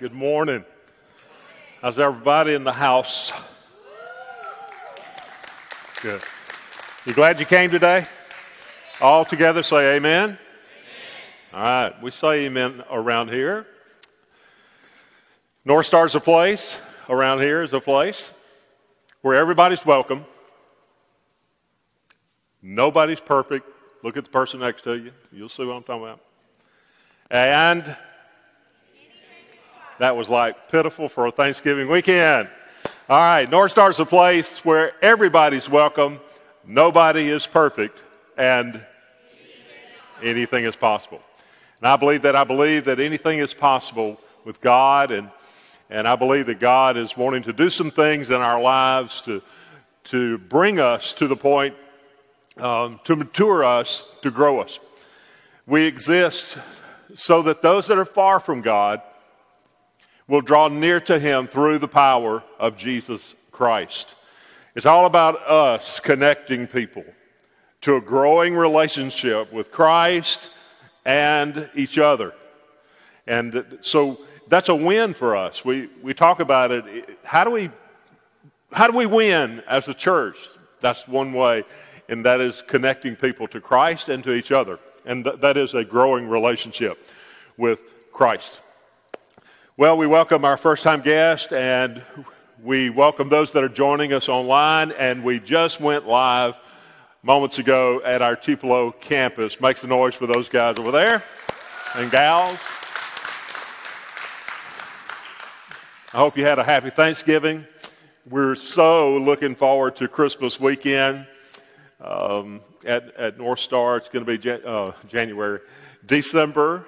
Good 0.00 0.14
morning. 0.14 0.64
How's 1.82 1.98
everybody 1.98 2.54
in 2.54 2.64
the 2.64 2.72
house? 2.72 3.34
Good. 6.00 6.22
You 7.04 7.12
glad 7.12 7.38
you 7.38 7.44
came 7.44 7.70
today? 7.70 8.06
All 9.02 9.26
together 9.26 9.62
say 9.62 9.96
amen. 9.96 10.30
amen. 10.30 10.38
All 11.52 11.60
right, 11.60 12.02
we 12.02 12.10
say 12.10 12.46
amen 12.46 12.82
around 12.90 13.28
here. 13.28 13.66
North 15.66 15.84
Star's 15.84 16.14
a 16.14 16.20
place, 16.20 16.80
around 17.10 17.42
here 17.42 17.62
is 17.62 17.74
a 17.74 17.80
place 17.80 18.32
where 19.20 19.34
everybody's 19.34 19.84
welcome. 19.84 20.24
Nobody's 22.62 23.20
perfect. 23.20 23.68
Look 24.02 24.16
at 24.16 24.24
the 24.24 24.30
person 24.30 24.60
next 24.60 24.80
to 24.84 24.96
you. 24.96 25.12
You'll 25.30 25.50
see 25.50 25.66
what 25.66 25.76
I'm 25.76 25.82
talking 25.82 26.04
about. 26.04 26.20
And 27.30 27.98
that 30.00 30.16
was 30.16 30.30
like 30.30 30.70
pitiful 30.70 31.10
for 31.10 31.26
a 31.26 31.30
Thanksgiving 31.30 31.86
weekend. 31.86 32.48
All 33.10 33.18
right, 33.18 33.48
North 33.48 33.70
Star's 33.70 34.00
a 34.00 34.06
place 34.06 34.64
where 34.64 34.92
everybody's 35.02 35.68
welcome, 35.68 36.20
nobody 36.66 37.28
is 37.28 37.46
perfect, 37.46 38.02
and 38.38 38.80
anything 40.22 40.64
is 40.64 40.74
possible. 40.74 41.20
And 41.80 41.88
I 41.88 41.96
believe 41.96 42.22
that 42.22 42.34
I 42.34 42.44
believe 42.44 42.86
that 42.86 42.98
anything 42.98 43.40
is 43.40 43.52
possible 43.52 44.18
with 44.46 44.62
God, 44.62 45.10
and, 45.10 45.28
and 45.90 46.08
I 46.08 46.16
believe 46.16 46.46
that 46.46 46.60
God 46.60 46.96
is 46.96 47.14
wanting 47.14 47.42
to 47.42 47.52
do 47.52 47.68
some 47.68 47.90
things 47.90 48.30
in 48.30 48.36
our 48.36 48.58
lives 48.58 49.20
to, 49.22 49.42
to 50.04 50.38
bring 50.38 50.80
us 50.80 51.12
to 51.14 51.28
the 51.28 51.36
point 51.36 51.74
um, 52.56 53.00
to 53.04 53.16
mature 53.16 53.62
us, 53.64 54.06
to 54.22 54.30
grow 54.30 54.60
us. 54.60 54.80
We 55.66 55.84
exist 55.84 56.56
so 57.14 57.42
that 57.42 57.60
those 57.60 57.86
that 57.88 57.98
are 57.98 58.06
far 58.06 58.40
from 58.40 58.62
God 58.62 59.02
will 60.30 60.40
draw 60.40 60.68
near 60.68 61.00
to 61.00 61.18
him 61.18 61.48
through 61.48 61.76
the 61.76 61.88
power 61.88 62.40
of 62.60 62.76
Jesus 62.76 63.34
Christ. 63.50 64.14
It's 64.76 64.86
all 64.86 65.06
about 65.06 65.44
us 65.48 65.98
connecting 65.98 66.68
people 66.68 67.04
to 67.80 67.96
a 67.96 68.00
growing 68.00 68.54
relationship 68.54 69.52
with 69.52 69.72
Christ 69.72 70.50
and 71.04 71.68
each 71.74 71.98
other. 71.98 72.32
And 73.26 73.78
so 73.80 74.20
that's 74.46 74.68
a 74.68 74.74
win 74.74 75.14
for 75.14 75.34
us. 75.34 75.64
We, 75.64 75.88
we 76.00 76.14
talk 76.14 76.38
about 76.38 76.70
it. 76.70 77.18
How 77.24 77.42
do 77.42 77.50
we, 77.50 77.68
how 78.72 78.86
do 78.86 78.96
we 78.96 79.06
win 79.06 79.64
as 79.66 79.88
a 79.88 79.94
church? 79.94 80.36
That's 80.80 81.08
one 81.08 81.32
way, 81.32 81.64
and 82.08 82.24
that 82.24 82.40
is 82.40 82.62
connecting 82.62 83.16
people 83.16 83.48
to 83.48 83.60
Christ 83.60 84.08
and 84.08 84.22
to 84.22 84.32
each 84.32 84.52
other. 84.52 84.78
And 85.04 85.24
th- 85.24 85.40
that 85.40 85.56
is 85.56 85.74
a 85.74 85.84
growing 85.84 86.28
relationship 86.28 87.04
with 87.56 87.82
Christ. 88.12 88.60
Well, 89.80 89.96
we 89.96 90.06
welcome 90.06 90.44
our 90.44 90.58
first 90.58 90.84
time 90.84 91.00
guest 91.00 91.54
and 91.54 92.02
we 92.62 92.90
welcome 92.90 93.30
those 93.30 93.50
that 93.52 93.64
are 93.64 93.68
joining 93.70 94.12
us 94.12 94.28
online. 94.28 94.92
And 94.92 95.24
we 95.24 95.40
just 95.40 95.80
went 95.80 96.06
live 96.06 96.54
moments 97.22 97.58
ago 97.58 98.02
at 98.04 98.20
our 98.20 98.36
Tupelo 98.36 98.90
campus. 98.90 99.58
Make 99.58 99.78
some 99.78 99.88
noise 99.88 100.14
for 100.14 100.26
those 100.26 100.50
guys 100.50 100.78
over 100.78 100.90
there 100.90 101.22
and 101.96 102.10
gals. 102.10 102.58
I 106.12 106.18
hope 106.18 106.36
you 106.36 106.44
had 106.44 106.58
a 106.58 106.64
happy 106.64 106.90
Thanksgiving. 106.90 107.66
We're 108.28 108.56
so 108.56 109.16
looking 109.16 109.54
forward 109.54 109.96
to 109.96 110.08
Christmas 110.08 110.60
weekend 110.60 111.26
um, 112.02 112.60
at, 112.84 113.16
at 113.16 113.38
North 113.38 113.60
Star. 113.60 113.96
It's 113.96 114.10
going 114.10 114.26
to 114.26 114.38
be 114.38 114.62
uh, 114.62 114.92
January, 115.08 115.60
December 116.04 116.84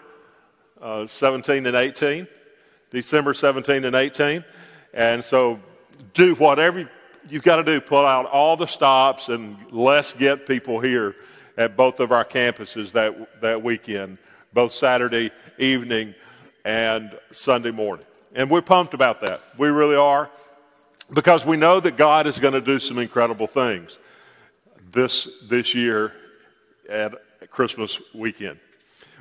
uh, 0.82 1.06
17 1.06 1.64
and 1.64 1.74
18. 1.74 2.28
December 2.92 3.32
17 3.34 3.84
and 3.84 3.96
18. 3.96 4.44
And 4.94 5.24
so 5.24 5.58
do 6.14 6.34
whatever 6.34 6.88
you've 7.28 7.42
got 7.42 7.56
to 7.56 7.64
do. 7.64 7.80
Pull 7.80 8.06
out 8.06 8.26
all 8.26 8.56
the 8.56 8.66
stops 8.66 9.28
and 9.28 9.56
let's 9.70 10.12
get 10.12 10.46
people 10.46 10.78
here 10.78 11.16
at 11.56 11.76
both 11.76 12.00
of 12.00 12.12
our 12.12 12.24
campuses 12.24 12.92
that, 12.92 13.40
that 13.40 13.62
weekend, 13.62 14.18
both 14.52 14.72
Saturday 14.72 15.30
evening 15.58 16.14
and 16.64 17.18
Sunday 17.32 17.70
morning. 17.70 18.06
And 18.34 18.50
we're 18.50 18.62
pumped 18.62 18.94
about 18.94 19.20
that. 19.22 19.40
We 19.58 19.68
really 19.68 19.96
are 19.96 20.30
because 21.12 21.44
we 21.44 21.56
know 21.56 21.80
that 21.80 21.96
God 21.96 22.26
is 22.26 22.38
going 22.38 22.54
to 22.54 22.60
do 22.60 22.78
some 22.78 22.98
incredible 22.98 23.46
things 23.46 23.98
this, 24.92 25.28
this 25.48 25.74
year 25.74 26.12
at 26.88 27.14
Christmas 27.50 28.00
weekend. 28.14 28.58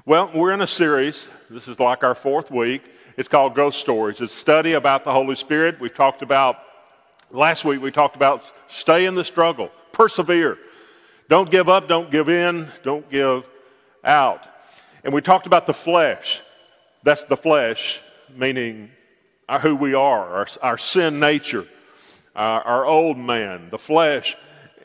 Well, 0.05 0.31
we're 0.33 0.53
in 0.53 0.61
a 0.61 0.67
series. 0.67 1.29
This 1.49 1.67
is 1.67 1.79
like 1.79 2.03
our 2.03 2.15
fourth 2.15 2.49
week 2.51 2.83
it's 3.17 3.27
called 3.27 3.55
Ghost 3.55 3.79
Stories. 3.79 4.21
It's 4.21 4.33
a 4.33 4.37
study 4.37 4.73
about 4.73 5.03
the 5.03 5.11
Holy 5.11 5.35
Spirit. 5.35 5.79
We 5.79 5.89
talked 5.89 6.21
about, 6.21 6.59
last 7.29 7.65
week, 7.65 7.81
we 7.81 7.91
talked 7.91 8.15
about 8.15 8.43
stay 8.67 9.05
in 9.05 9.15
the 9.15 9.23
struggle, 9.23 9.71
persevere. 9.91 10.57
Don't 11.29 11.49
give 11.49 11.69
up, 11.69 11.87
don't 11.87 12.11
give 12.11 12.29
in, 12.29 12.67
don't 12.83 13.09
give 13.09 13.49
out. 14.03 14.47
And 15.03 15.13
we 15.13 15.21
talked 15.21 15.47
about 15.47 15.67
the 15.67 15.73
flesh. 15.73 16.41
That's 17.03 17.23
the 17.23 17.37
flesh, 17.37 18.01
meaning 18.35 18.91
who 19.61 19.75
we 19.75 19.93
are, 19.93 20.29
our, 20.29 20.47
our 20.61 20.77
sin 20.77 21.19
nature, 21.19 21.67
our, 22.35 22.61
our, 22.61 22.85
old 22.85 23.17
man, 23.17 23.69
the 23.69 23.77
flesh. 23.77 24.37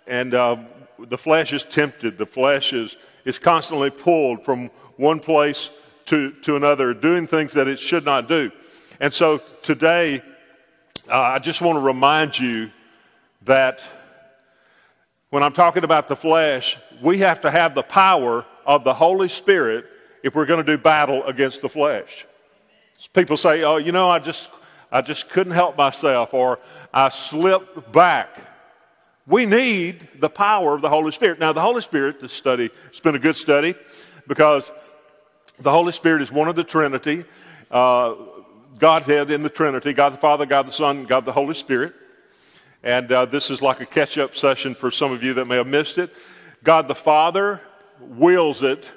And 0.06 0.34
uh, 0.34 0.56
the 0.98 1.18
flesh 1.18 1.52
is 1.52 1.62
tempted, 1.62 2.18
the 2.18 2.26
flesh 2.26 2.72
is, 2.72 2.96
is 3.24 3.38
constantly 3.38 3.90
pulled 3.90 4.44
from 4.44 4.70
one 4.96 5.20
place 5.20 5.70
to, 6.06 6.32
to 6.42 6.56
another, 6.56 6.94
doing 6.94 7.26
things 7.26 7.52
that 7.54 7.68
it 7.68 7.78
should 7.78 8.04
not 8.04 8.28
do. 8.28 8.50
And 9.00 9.12
so 9.12 9.38
today, 9.62 10.22
uh, 11.10 11.20
I 11.20 11.38
just 11.38 11.60
want 11.60 11.76
to 11.76 11.80
remind 11.80 12.38
you 12.38 12.70
that 13.42 13.82
when 15.30 15.42
I'm 15.42 15.52
talking 15.52 15.84
about 15.84 16.08
the 16.08 16.16
flesh, 16.16 16.78
we 17.02 17.18
have 17.18 17.42
to 17.42 17.50
have 17.50 17.74
the 17.74 17.82
power 17.82 18.44
of 18.64 18.84
the 18.84 18.94
Holy 18.94 19.28
Spirit 19.28 19.86
if 20.22 20.34
we're 20.34 20.46
going 20.46 20.64
to 20.64 20.76
do 20.76 20.80
battle 20.80 21.24
against 21.24 21.62
the 21.62 21.68
flesh. 21.68 22.26
People 23.12 23.36
say, 23.36 23.62
"Oh, 23.62 23.76
you 23.76 23.92
know, 23.92 24.10
I 24.10 24.18
just 24.18 24.48
I 24.90 25.02
just 25.02 25.28
couldn't 25.28 25.52
help 25.52 25.76
myself 25.76 26.32
or 26.32 26.58
I 26.92 27.10
slipped 27.10 27.92
back." 27.92 28.28
We 29.26 29.44
need 29.44 30.00
the 30.18 30.28
power 30.28 30.74
of 30.74 30.82
the 30.82 30.88
Holy 30.88 31.12
Spirit. 31.12 31.38
Now, 31.38 31.52
the 31.52 31.60
Holy 31.60 31.80
Spirit, 31.80 32.20
this 32.20 32.32
study, 32.32 32.70
it's 32.86 33.00
been 33.00 33.16
a 33.16 33.20
good 33.20 33.36
study 33.36 33.74
because 34.26 34.70
the 35.58 35.70
Holy 35.70 35.92
Spirit 35.92 36.22
is 36.22 36.30
one 36.30 36.48
of 36.48 36.56
the 36.56 36.64
Trinity, 36.64 37.24
uh, 37.70 38.14
Godhead 38.78 39.30
in 39.30 39.42
the 39.42 39.48
Trinity 39.48 39.92
God 39.92 40.12
the 40.12 40.18
Father, 40.18 40.46
God 40.46 40.66
the 40.66 40.72
Son, 40.72 41.04
God 41.04 41.24
the 41.24 41.32
Holy 41.32 41.54
Spirit. 41.54 41.94
And 42.82 43.10
uh, 43.10 43.24
this 43.24 43.50
is 43.50 43.62
like 43.62 43.80
a 43.80 43.86
catch 43.86 44.18
up 44.18 44.36
session 44.36 44.74
for 44.74 44.90
some 44.90 45.12
of 45.12 45.22
you 45.22 45.34
that 45.34 45.46
may 45.46 45.56
have 45.56 45.66
missed 45.66 45.98
it. 45.98 46.14
God 46.62 46.88
the 46.88 46.94
Father 46.94 47.60
wills 48.00 48.62
it, 48.62 48.90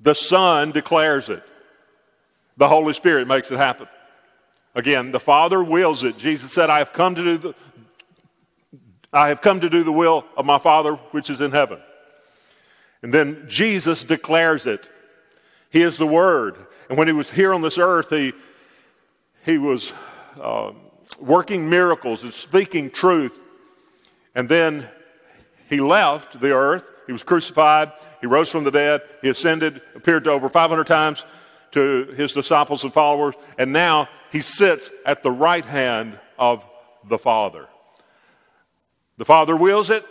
the 0.00 0.14
Son 0.14 0.72
declares 0.72 1.28
it, 1.28 1.42
the 2.56 2.68
Holy 2.68 2.92
Spirit 2.92 3.28
makes 3.28 3.50
it 3.50 3.56
happen. 3.56 3.86
Again, 4.74 5.10
the 5.10 5.20
Father 5.20 5.62
wills 5.62 6.04
it. 6.04 6.16
Jesus 6.16 6.52
said, 6.52 6.70
I 6.70 6.78
have 6.78 6.92
come 6.92 7.14
to 7.14 7.24
do 7.24 7.38
the 7.38 7.54
I 9.12 9.28
have 9.28 9.40
come 9.40 9.60
to 9.60 9.68
do 9.68 9.82
the 9.82 9.92
will 9.92 10.24
of 10.36 10.46
my 10.46 10.58
Father 10.58 10.94
which 11.10 11.30
is 11.30 11.40
in 11.40 11.50
heaven. 11.50 11.80
And 13.02 13.12
then 13.12 13.46
Jesus 13.48 14.04
declares 14.04 14.66
it. 14.66 14.88
He 15.70 15.82
is 15.82 15.96
the 15.96 16.06
Word. 16.06 16.56
And 16.88 16.98
when 16.98 17.06
he 17.06 17.12
was 17.12 17.30
here 17.30 17.54
on 17.54 17.62
this 17.62 17.78
earth, 17.78 18.10
he, 18.10 18.32
he 19.44 19.56
was 19.58 19.92
uh, 20.40 20.72
working 21.20 21.70
miracles 21.70 22.22
and 22.22 22.34
speaking 22.34 22.90
truth. 22.90 23.40
And 24.34 24.48
then 24.48 24.88
he 25.68 25.80
left 25.80 26.40
the 26.40 26.52
earth. 26.52 26.84
He 27.06 27.12
was 27.12 27.22
crucified. 27.22 27.92
He 28.20 28.26
rose 28.26 28.50
from 28.50 28.64
the 28.64 28.70
dead. 28.70 29.02
He 29.22 29.28
ascended, 29.28 29.80
appeared 29.94 30.24
to 30.24 30.30
over 30.30 30.48
500 30.48 30.86
times 30.86 31.24
to 31.72 32.06
his 32.16 32.32
disciples 32.32 32.82
and 32.82 32.92
followers. 32.92 33.34
And 33.58 33.72
now 33.72 34.08
he 34.32 34.40
sits 34.40 34.90
at 35.06 35.22
the 35.22 35.30
right 35.30 35.64
hand 35.64 36.18
of 36.38 36.64
the 37.08 37.18
Father. 37.18 37.66
The 39.16 39.24
Father 39.24 39.56
wills 39.56 39.90
it, 39.90 40.04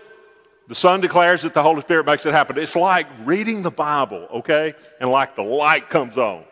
the 0.70 0.76
Son 0.76 1.02
declares 1.02 1.44
it, 1.46 1.56
the 1.56 1.64
Holy 1.64 1.82
Spirit 1.82 2.06
makes 2.06 2.28
it 2.28 2.32
happen. 2.32 2.56
It's 2.60 2.76
like 2.76 3.08
reading 3.26 3.64
the 3.64 3.72
Bible, 3.72 4.28
okay? 4.32 4.76
And 5.02 5.10
like 5.10 5.36
the 5.36 5.42
light 5.42 5.90
comes 5.90 6.16
on. 6.16 6.44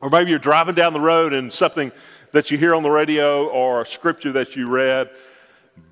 Or 0.00 0.10
maybe 0.10 0.30
you're 0.30 0.40
driving 0.40 0.74
down 0.74 0.92
the 0.92 1.00
road 1.00 1.32
and 1.32 1.52
something 1.52 1.92
that 2.32 2.50
you 2.50 2.58
hear 2.58 2.74
on 2.74 2.82
the 2.82 2.90
radio 2.90 3.46
or 3.46 3.82
a 3.82 3.86
scripture 3.86 4.32
that 4.32 4.56
you 4.56 4.68
read, 4.68 5.10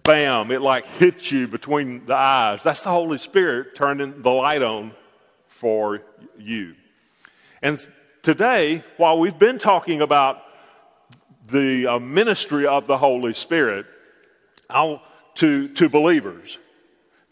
bam, 0.02 0.50
it 0.50 0.62
like 0.62 0.84
hits 0.84 1.30
you 1.30 1.46
between 1.46 2.04
the 2.06 2.16
eyes. 2.16 2.64
That's 2.64 2.80
the 2.80 2.90
Holy 2.90 3.18
Spirit 3.18 3.76
turning 3.76 4.20
the 4.20 4.30
light 4.32 4.60
on 4.60 4.90
for 5.46 6.02
you. 6.36 6.74
And 7.62 7.78
today, 8.22 8.82
while 8.96 9.16
we've 9.20 9.38
been 9.38 9.58
talking 9.58 10.00
about 10.00 10.42
the 11.46 11.86
uh, 11.86 11.98
ministry 12.00 12.66
of 12.66 12.88
the 12.88 12.98
Holy 12.98 13.32
Spirit 13.32 13.86
I'll, 14.68 15.02
to, 15.36 15.68
to 15.68 15.88
believers, 15.88 16.58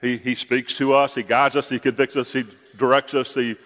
he, 0.02 0.18
he 0.18 0.34
speaks 0.34 0.74
to 0.74 0.94
us, 0.94 1.14
He 1.14 1.22
guides 1.22 1.56
us, 1.56 1.68
He 1.68 1.78
convicts 1.78 2.16
us, 2.16 2.32
He 2.32 2.44
directs 2.76 3.14
us, 3.14 3.34
He 3.34 3.56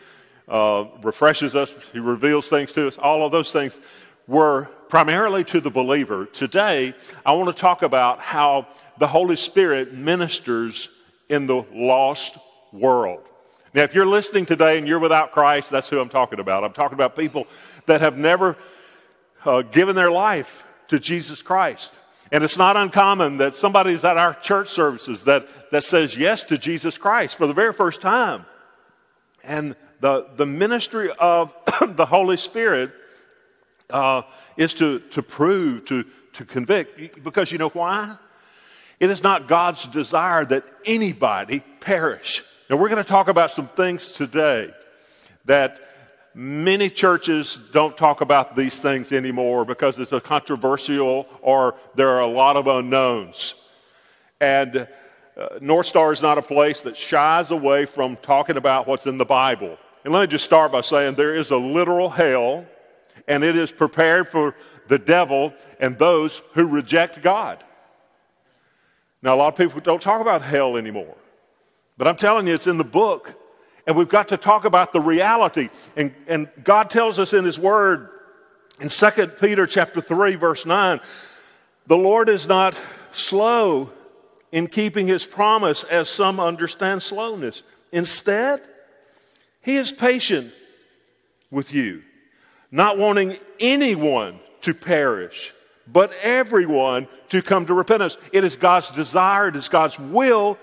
uh, 0.47 0.85
refreshes 1.03 1.57
us, 1.57 1.75
He 1.93 1.99
reveals 1.99 2.49
things 2.49 2.73
to 2.75 2.87
us, 2.87 2.99
all 2.99 3.25
of 3.25 3.33
those 3.33 3.51
things. 3.51 3.81
were 4.29 4.69
primarily 4.89 5.43
to 5.45 5.61
the 5.61 5.71
believer. 5.71 6.27
Today, 6.27 6.95
I 7.25 7.33
want 7.33 7.49
to 7.49 7.61
talk 7.61 7.83
about 7.83 8.21
how 8.21 8.69
the 8.99 9.07
Holy 9.07 9.37
Spirit 9.37 9.95
ministers 9.95 10.89
in 11.29 11.47
the 11.47 11.65
lost 11.73 12.39
world. 12.73 13.23
Now, 13.75 13.83
if 13.83 13.95
you're 13.95 14.07
listening 14.07 14.47
today 14.47 14.79
and 14.79 14.87
you're 14.87 14.99
without 14.99 15.33
Christ, 15.33 15.71
that's 15.71 15.89
who 15.89 15.99
I'm 15.99 16.09
talking 16.09 16.39
about. 16.39 16.65
I'm 16.65 16.73
talking 16.73 16.95
about 16.95 17.17
people 17.17 17.47
that 17.87 18.01
have 18.01 18.17
never 18.17 18.57
uh, 19.45 19.63
given 19.63 19.97
their 19.97 20.11
life 20.11 20.65
to 20.89 20.99
Jesus 20.99 21.43
Christ. 21.43 21.93
And 22.33 22.43
it's 22.43 22.59
not 22.59 22.77
uncommon 22.77 23.37
that 23.39 23.55
somebody's 23.55 24.05
at 24.05 24.17
our 24.17 24.35
church 24.35 24.69
services 24.69 25.25
that, 25.25 25.47
that 25.71 25.85
says 25.85 26.17
yes 26.17 26.43
to 26.45 26.59
Jesus 26.59 26.99
Christ 26.99 27.37
for 27.37 27.47
the 27.47 27.55
very 27.55 27.73
first 27.73 28.01
time. 28.01 28.47
And 29.45 29.77
the, 30.01 30.27
the 30.37 30.47
ministry 30.47 31.11
of 31.19 31.55
the 31.97 32.07
Holy 32.07 32.37
Spirit 32.37 32.93
uh, 33.91 34.23
is 34.57 34.75
to, 34.75 35.01
to 35.01 35.23
prove, 35.23 35.85
to, 35.87 36.05
to 36.35 36.45
convict. 36.45 37.23
Because 37.23 37.53
you 37.53 37.59
know 37.59 37.71
why? 37.71 38.17
It 38.99 39.11
is 39.11 39.23
not 39.23 39.47
God's 39.47 39.87
desire 39.87 40.45
that 40.47 40.65
anybody 40.85 41.61
perish. 41.81 42.43
Now, 42.69 42.77
we're 42.77 42.89
going 42.89 43.03
to 43.03 43.09
talk 43.09 43.29
about 43.29 43.51
some 43.51 43.69
things 43.69 44.11
today 44.11 44.73
that 45.45 45.81
many 46.35 46.91
churches 46.91 47.59
don't 47.73 47.97
talk 47.97 48.21
about 48.21 48.57
these 48.57 48.75
things 48.75 49.13
anymore 49.13 49.65
because 49.65 49.99
it's 49.99 50.13
a 50.13 50.21
controversial 50.21 51.27
or 51.41 51.77
there 51.95 52.11
are 52.11 52.21
a 52.21 52.27
lot 52.27 52.57
of 52.57 52.67
unknowns. 52.67 53.55
And 54.41 54.89
uh, 55.37 55.59
North 55.61 55.87
Star 55.87 56.13
is 56.13 56.23
not 56.23 56.39
a 56.39 56.43
place 56.43 56.81
that 56.83 56.97
shies 56.97 57.51
away 57.51 57.85
from 57.85 58.17
talking 58.17 58.57
about 58.57 58.87
what's 58.87 59.07
in 59.07 59.19
the 59.19 59.25
Bible. 59.25 59.77
And 60.05 60.13
let 60.13 60.21
me 60.21 60.27
just 60.29 60.45
start 60.45 60.73
by 60.73 60.81
saying 60.81 61.15
there 61.15 61.35
is 61.35 61.51
a 61.51 61.57
literal 61.57 62.09
hell, 62.09 62.65
and 63.29 63.45
it 63.45 63.57
is 63.57 63.71
prepared 63.71 64.29
for 64.29 64.55
the 64.89 64.99
devil 64.99 65.53
and 65.79 65.99
those 65.99 66.39
who 66.55 66.67
reject 66.67 67.23
God. 67.23 67.63
Now, 69.21 69.35
a 69.35 69.37
lot 69.37 69.49
of 69.49 69.59
people 69.59 69.81
don't 69.81 70.01
talk 70.01 70.21
about 70.21 70.43
hell 70.43 70.77
anymore, 70.77 71.17
but 71.99 72.07
I'm 72.07 72.17
telling 72.17 72.47
you, 72.47 72.55
it's 72.55 72.67
in 72.67 72.79
the 72.79 72.85
book, 72.85 73.35
and 73.87 73.97
we've 73.97 74.09
got 74.09 74.29
to 74.29 74.37
talk 74.37 74.65
about 74.65 74.93
the 74.93 75.01
reality. 75.01 75.69
And, 75.97 76.15
and 76.29 76.49
God 76.63 76.89
tells 76.89 77.19
us 77.19 77.33
in 77.33 77.45
His 77.45 77.59
Word 77.59 78.09
in 78.81 78.89
2 78.89 79.11
Peter 79.41 79.67
chapter 79.67 80.01
3, 80.01 80.37
verse 80.37 80.65
9, 80.65 81.01
the 81.87 81.97
Lord 81.97 82.29
is 82.29 82.47
not 82.47 82.79
slow 83.13 83.91
in 84.53 84.67
keeping 84.69 85.07
His 85.07 85.25
promise, 85.25 85.85
as 85.85 86.09
some 86.09 86.41
understand 86.41 87.03
slowness. 87.03 87.63
Instead, 87.93 88.61
He 89.63 89.77
is 89.77 89.93
patient 89.93 90.53
with 91.51 91.73
you, 91.73 92.03
not 92.71 92.99
wanting 92.99 93.37
anyone 93.61 94.41
to 94.63 94.75
perish 94.75 95.53
but 95.87 96.13
everyone 96.23 97.09
to 97.29 97.43
come 97.43 97.67
to 97.67 97.75
repentance. 97.75 98.17
It 98.33 98.45
is 98.45 98.57
God's 98.57 98.91
desire, 98.91 99.49
it 99.49 99.57
is 99.57 99.69
God's 99.69 99.99
will, 99.99 100.59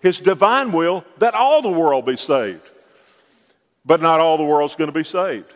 His 0.00 0.20
divine 0.20 0.72
will, 0.72 1.04
that 1.18 1.34
all 1.34 1.62
the 1.62 1.68
world 1.68 2.06
be 2.06 2.16
saved. 2.16 2.70
But 3.84 4.00
not 4.00 4.20
all 4.20 4.38
the 4.38 4.44
world's 4.44 4.76
going 4.76 4.90
to 4.90 4.98
be 4.98 5.04
saved 5.04 5.52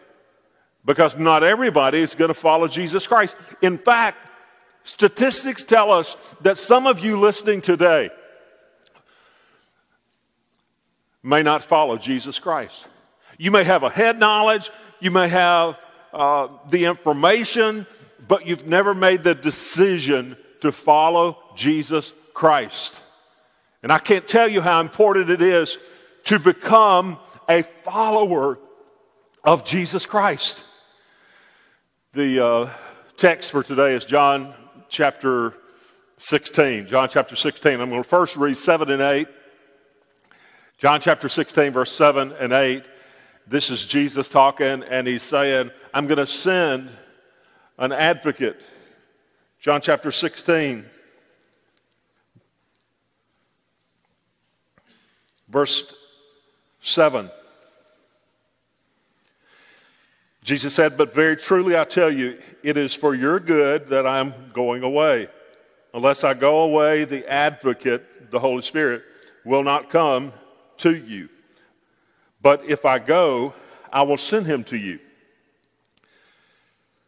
because 0.85 1.19
not 1.19 1.43
everybody 1.43 2.01
is 2.01 2.15
going 2.15 2.29
to 2.29 2.35
follow 2.35 2.69
Jesus 2.69 3.07
Christ. 3.07 3.37
In 3.63 3.79
fact, 3.79 4.19
statistics 4.89 5.63
tell 5.63 5.93
us 5.93 6.17
that 6.41 6.57
some 6.57 6.87
of 6.87 7.01
you 7.01 7.21
listening 7.21 7.61
today 7.61 8.11
may 11.23 11.43
not 11.43 11.63
follow 11.63 11.99
Jesus 11.99 12.39
Christ. 12.39 12.89
You 13.37 13.51
may 13.51 13.65
have 13.65 13.83
a 13.83 13.91
head 13.91 14.19
knowledge, 14.19 14.71
you 14.99 15.11
may 15.11 15.29
have 15.29 15.79
uh, 16.15 16.49
the 16.71 16.87
information, 16.87 17.87
but 18.27 18.47
you've 18.47 18.67
never 18.67 18.95
made 18.95 19.25
the 19.25 19.35
decision 19.35 20.39
to 20.63 20.73
follow 20.73 21.37
Jesus 21.55 22.15
Christ. 22.33 23.01
And 23.83 23.93
I 23.93 23.99
can't 23.99 24.27
tell 24.27 24.49
you 24.49 24.63
how 24.63 24.81
important 24.81 25.29
it 25.29 25.43
is 25.43 25.77
to 26.25 26.39
become 26.39 27.19
a 27.47 27.63
follower 27.63 28.59
of 29.45 29.65
Jesus 29.65 30.07
Christ. 30.07 30.65
The 32.15 32.45
uh, 32.45 32.71
text 33.19 33.51
for 33.51 33.63
today 33.63 33.95
is 33.95 34.07
John 34.07 34.55
chapter 34.89 35.55
16. 36.19 36.87
John 36.87 37.09
chapter 37.09 37.37
16. 37.37 37.81
I'm 37.81 37.91
going 37.91 38.03
to 38.03 38.09
first 38.09 38.37
read 38.37 38.57
7 38.57 38.91
and 38.91 39.03
8. 39.03 39.29
John 40.79 41.01
chapter 41.01 41.29
16, 41.29 41.73
verse 41.73 41.93
7 41.93 42.33
and 42.33 42.53
8. 42.53 42.85
This 43.47 43.71
is 43.71 43.85
Jesus 43.85 44.29
talking, 44.29 44.83
and 44.85 45.07
he's 45.07 45.23
saying, 45.23 45.71
I'm 45.93 46.07
going 46.07 46.19
to 46.19 46.27
send 46.27 46.89
an 47.79 47.93
advocate. 47.93 48.61
John 49.61 49.81
chapter 49.81 50.13
16, 50.13 50.85
verse 55.49 55.95
7. 56.83 57.31
Jesus 60.45 60.75
said, 60.75 60.97
But 60.97 61.13
very 61.13 61.37
truly 61.37 61.77
I 61.77 61.85
tell 61.85 62.11
you, 62.11 62.39
it 62.63 62.77
is 62.77 62.95
for 62.95 63.15
your 63.15 63.41
good 63.41 63.89
that 63.89 64.07
I'm 64.07 64.35
going 64.53 64.83
away. 64.83 65.29
Unless 65.95 66.25
I 66.25 66.35
go 66.35 66.61
away, 66.61 67.05
the 67.05 67.27
advocate, 67.31 68.31
the 68.31 68.39
Holy 68.39 68.63
Spirit, 68.63 69.03
will 69.45 69.63
not 69.63 69.91
come 69.91 70.33
to 70.79 70.95
you. 70.95 71.29
But 72.43 72.65
if 72.67 72.85
I 72.85 72.99
go, 72.99 73.55
I 73.93 74.03
will 74.03 74.17
send 74.17 74.47
him 74.47 74.65
to 74.65 74.77
you. 74.77 74.99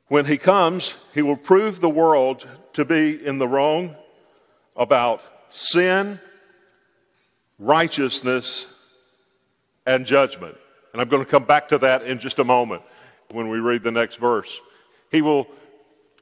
When 0.08 0.24
he 0.24 0.38
comes, 0.38 0.94
he 1.14 1.22
will 1.22 1.36
prove 1.36 1.80
the 1.80 1.90
world 1.90 2.48
to 2.72 2.84
be 2.84 3.24
in 3.24 3.38
the 3.38 3.46
wrong 3.46 3.94
about 4.76 5.22
sin, 5.50 6.18
righteousness, 7.58 8.66
and 9.86 10.06
judgment. 10.06 10.56
And 10.92 11.00
I'm 11.00 11.08
going 11.08 11.24
to 11.24 11.30
come 11.30 11.44
back 11.44 11.68
to 11.68 11.78
that 11.78 12.02
in 12.02 12.18
just 12.18 12.38
a 12.38 12.44
moment 12.44 12.82
when 13.30 13.48
we 13.48 13.58
read 13.58 13.82
the 13.82 13.92
next 13.92 14.16
verse. 14.16 14.60
He 15.10 15.22
will 15.22 15.48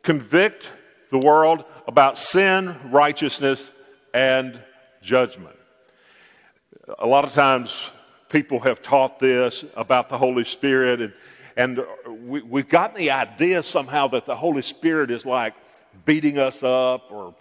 convict 0.02 0.68
the 1.10 1.18
world 1.18 1.64
about 1.86 2.18
sin, 2.18 2.76
righteousness, 2.90 3.72
and 4.12 4.60
judgment. 5.02 5.56
A 6.98 7.06
lot 7.06 7.24
of 7.24 7.32
times 7.32 7.90
people 8.28 8.60
have 8.60 8.82
taught 8.82 9.18
this 9.18 9.64
about 9.76 10.08
the 10.08 10.18
Holy 10.18 10.44
Spirit 10.44 11.00
and 11.00 11.12
and 11.58 11.84
we, 12.20 12.60
have 12.60 12.68
gotten 12.68 12.96
the 12.96 13.10
idea 13.10 13.64
somehow 13.64 14.06
that 14.08 14.26
the 14.26 14.36
Holy 14.36 14.62
Spirit 14.62 15.10
is 15.10 15.26
like 15.26 15.54
beating 16.04 16.38
us 16.38 16.62
up 16.62 17.10
or, 17.10 17.34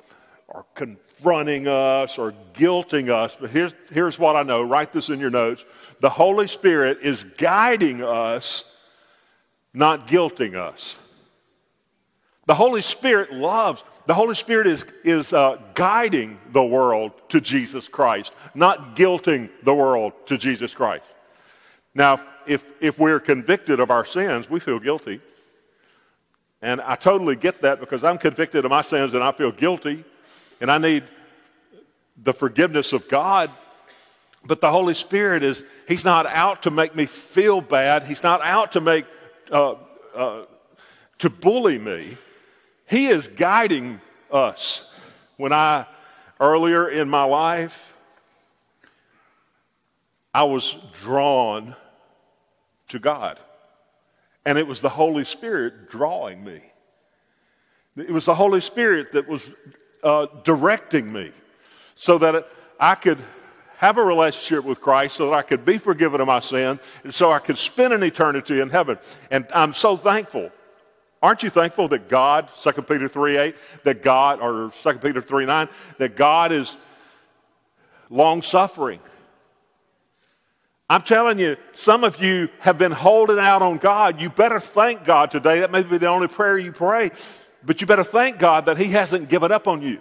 or 0.47 0.65
confronting 0.73 1.67
us 1.67 2.17
or 2.17 2.33
guilting 2.55 3.11
us. 3.11 3.37
But 3.39 3.51
here's, 3.51 3.75
here's 3.91 4.17
what 4.17 4.35
I 4.35 4.41
know 4.41 4.63
write 4.63 4.91
this 4.91 5.09
in 5.09 5.19
your 5.19 5.29
notes. 5.29 5.65
The 5.99 6.09
Holy 6.09 6.47
Spirit 6.47 6.97
is 7.03 7.25
guiding 7.37 8.01
us, 8.01 8.89
not 9.71 10.07
guilting 10.07 10.55
us. 10.55 10.97
The 12.47 12.55
Holy 12.55 12.79
Spirit 12.79 13.33
loves, 13.33 13.83
the 14.05 14.13
Holy 14.13 14.33
Spirit 14.33 14.67
is, 14.67 14.85
is 15.03 15.33
uh, 15.33 15.57
guiding 15.73 16.39
the 16.53 16.63
world 16.63 17.11
to 17.27 17.41
Jesus 17.41 17.89
Christ, 17.89 18.33
not 18.55 18.95
guilting 18.95 19.49
the 19.63 19.73
world 19.73 20.13
to 20.27 20.37
Jesus 20.37 20.73
Christ. 20.73 21.03
Now, 21.93 22.21
if, 22.45 22.63
if 22.79 22.99
we're 22.99 23.19
convicted 23.19 23.81
of 23.81 23.91
our 23.91 24.05
sins, 24.05 24.49
we 24.49 24.61
feel 24.61 24.79
guilty. 24.79 25.19
And 26.61 26.79
I 26.79 26.95
totally 26.95 27.35
get 27.35 27.61
that 27.63 27.81
because 27.81 28.05
I'm 28.05 28.17
convicted 28.17 28.63
of 28.63 28.71
my 28.71 28.81
sins 28.81 29.13
and 29.13 29.21
I 29.21 29.33
feel 29.33 29.51
guilty 29.51 30.05
and 30.61 30.71
I 30.71 30.77
need 30.77 31.03
the 32.15 32.33
forgiveness 32.33 32.93
of 32.93 33.09
God. 33.09 33.51
But 34.45 34.61
the 34.61 34.71
Holy 34.71 34.93
Spirit 34.93 35.43
is, 35.43 35.65
He's 35.85 36.05
not 36.05 36.25
out 36.27 36.63
to 36.63 36.71
make 36.71 36.95
me 36.95 37.07
feel 37.07 37.59
bad. 37.59 38.05
He's 38.05 38.23
not 38.23 38.39
out 38.41 38.71
to 38.71 38.79
make, 38.79 39.05
uh, 39.51 39.75
uh, 40.15 40.45
to 41.17 41.29
bully 41.29 41.77
me. 41.77 42.17
He 42.87 43.07
is 43.07 43.27
guiding 43.27 44.01
us. 44.31 44.91
When 45.35 45.53
I, 45.53 45.85
earlier 46.39 46.89
in 46.89 47.09
my 47.09 47.23
life, 47.23 47.93
I 50.33 50.43
was 50.43 50.75
drawn 51.01 51.75
to 52.89 52.99
God. 52.99 53.39
And 54.45 54.57
it 54.57 54.65
was 54.65 54.81
the 54.81 54.89
Holy 54.89 55.25
Spirit 55.25 55.89
drawing 55.89 56.43
me. 56.43 56.61
It 57.97 58.11
was 58.11 58.25
the 58.25 58.35
Holy 58.35 58.61
Spirit 58.61 59.11
that 59.11 59.27
was 59.27 59.49
uh, 60.03 60.27
directing 60.43 61.11
me 61.11 61.31
so 61.95 62.17
that 62.19 62.47
I 62.79 62.95
could 62.95 63.17
have 63.77 63.97
a 63.97 64.03
relationship 64.03 64.63
with 64.63 64.79
Christ, 64.79 65.15
so 65.15 65.29
that 65.29 65.35
I 65.35 65.41
could 65.41 65.65
be 65.65 65.77
forgiven 65.77 66.21
of 66.21 66.27
my 66.27 66.39
sin, 66.39 66.79
and 67.03 67.13
so 67.13 67.31
I 67.31 67.39
could 67.39 67.57
spend 67.57 67.93
an 67.93 68.03
eternity 68.03 68.59
in 68.59 68.69
heaven. 68.69 68.97
And 69.29 69.45
I'm 69.53 69.73
so 69.73 69.97
thankful. 69.97 70.51
Aren't 71.21 71.43
you 71.43 71.49
thankful 71.49 71.87
that 71.89 72.09
God, 72.09 72.49
2 72.61 72.71
Peter 72.83 73.07
3 73.07 73.37
8, 73.37 73.55
that 73.83 74.03
God, 74.03 74.39
or 74.39 74.71
2 74.71 74.93
Peter 74.99 75.21
3 75.21 75.45
9, 75.45 75.69
that 75.97 76.15
God 76.15 76.51
is 76.51 76.77
long 78.09 78.41
suffering? 78.41 78.99
I'm 80.89 81.01
telling 81.01 81.37
you, 81.37 81.57
some 81.73 82.03
of 82.03 82.21
you 82.21 82.49
have 82.59 82.77
been 82.77 82.93
holding 82.93 83.39
out 83.39 83.61
on 83.61 83.77
God. 83.77 84.21
You 84.21 84.29
better 84.29 84.59
thank 84.59 85.03
God 85.03 85.31
today. 85.31 85.59
That 85.59 85.71
may 85.71 85.83
be 85.83 85.97
the 85.97 86.07
only 86.07 86.29
prayer 86.29 86.57
you 86.57 86.71
pray, 86.71 87.11
but 87.65 87.81
you 87.81 87.87
better 87.87 88.05
thank 88.05 88.39
God 88.39 88.67
that 88.67 88.77
He 88.77 88.85
hasn't 88.85 89.27
given 89.27 89.51
up 89.51 89.67
on 89.67 89.81
you. 89.81 89.99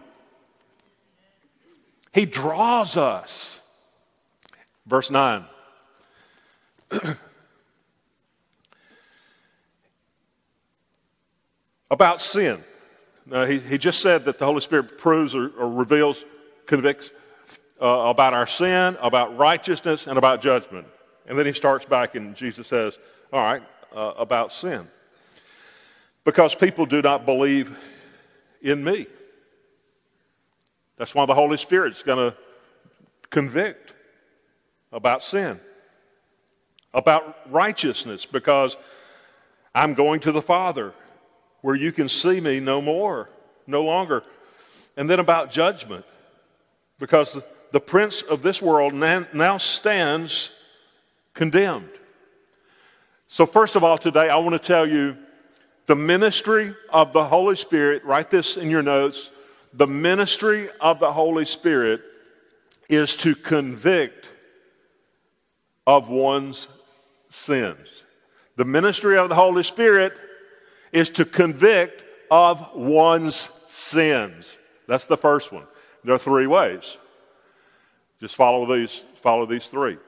He 2.12 2.24
draws 2.24 2.96
us. 2.96 3.60
Verse 4.86 5.10
9. 5.10 5.44
About 11.90 12.20
sin. 12.20 12.62
Now, 13.26 13.44
he, 13.44 13.58
he 13.58 13.78
just 13.78 14.00
said 14.00 14.24
that 14.24 14.38
the 14.38 14.44
Holy 14.44 14.60
Spirit 14.60 14.98
proves 14.98 15.34
or, 15.34 15.48
or 15.58 15.68
reveals, 15.70 16.24
convicts 16.66 17.10
uh, 17.80 17.86
about 17.86 18.34
our 18.34 18.46
sin, 18.46 18.96
about 19.00 19.36
righteousness, 19.36 20.06
and 20.06 20.18
about 20.18 20.40
judgment. 20.40 20.86
And 21.26 21.38
then 21.38 21.46
he 21.46 21.52
starts 21.52 21.84
back 21.84 22.14
and 22.14 22.34
Jesus 22.34 22.68
says, 22.68 22.98
All 23.32 23.42
right, 23.42 23.62
uh, 23.94 24.14
about 24.16 24.52
sin. 24.52 24.86
Because 26.24 26.54
people 26.54 26.86
do 26.86 27.02
not 27.02 27.24
believe 27.24 27.76
in 28.62 28.82
me. 28.82 29.06
That's 30.96 31.14
why 31.14 31.26
the 31.26 31.34
Holy 31.34 31.56
Spirit's 31.56 32.02
going 32.02 32.30
to 32.30 32.36
convict 33.30 33.92
about 34.92 35.22
sin, 35.22 35.60
about 36.94 37.38
righteousness, 37.50 38.24
because 38.24 38.76
I'm 39.74 39.94
going 39.94 40.20
to 40.20 40.32
the 40.32 40.42
Father 40.42 40.94
where 41.60 41.74
you 41.74 41.92
can 41.92 42.08
see 42.08 42.40
me 42.40 42.60
no 42.60 42.80
more, 42.80 43.30
no 43.66 43.82
longer. 43.82 44.22
And 44.96 45.10
then 45.10 45.18
about 45.18 45.50
judgment, 45.50 46.04
because 46.98 47.38
the 47.72 47.80
prince 47.80 48.22
of 48.22 48.42
this 48.42 48.62
world 48.62 48.94
now 48.94 49.58
stands 49.58 50.50
condemned. 51.34 51.90
So, 53.28 53.44
first 53.44 53.76
of 53.76 53.84
all, 53.84 53.98
today 53.98 54.28
I 54.28 54.36
want 54.36 54.52
to 54.52 54.66
tell 54.66 54.88
you 54.88 55.16
the 55.86 55.96
ministry 55.96 56.74
of 56.90 57.12
the 57.12 57.24
Holy 57.24 57.56
Spirit, 57.56 58.04
write 58.04 58.30
this 58.30 58.56
in 58.56 58.70
your 58.70 58.82
notes. 58.82 59.30
The 59.72 59.86
ministry 59.86 60.68
of 60.80 61.00
the 61.00 61.12
Holy 61.12 61.44
Spirit 61.44 62.02
is 62.88 63.16
to 63.18 63.34
convict 63.34 64.28
of 65.86 66.08
one's 66.08 66.68
sins. 67.30 68.04
The 68.56 68.64
ministry 68.64 69.18
of 69.18 69.28
the 69.28 69.34
Holy 69.34 69.62
Spirit 69.62 70.14
is 70.96 71.10
to 71.10 71.26
convict 71.26 72.02
of 72.30 72.74
one's 72.74 73.50
sins. 73.68 74.56
That's 74.88 75.04
the 75.04 75.18
first 75.18 75.52
one. 75.52 75.66
There 76.02 76.14
are 76.14 76.18
three 76.18 76.46
ways. 76.46 76.96
Just 78.18 78.34
follow 78.34 78.64
these, 78.74 79.04
follow 79.20 79.44
these 79.44 79.66
three. 79.66 79.98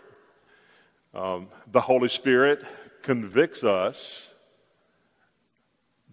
Um, 1.13 1.49
the 1.71 1.83
Holy 1.83 2.09
Spirit 2.09 2.65
convicts 3.03 3.65
us 3.65 4.31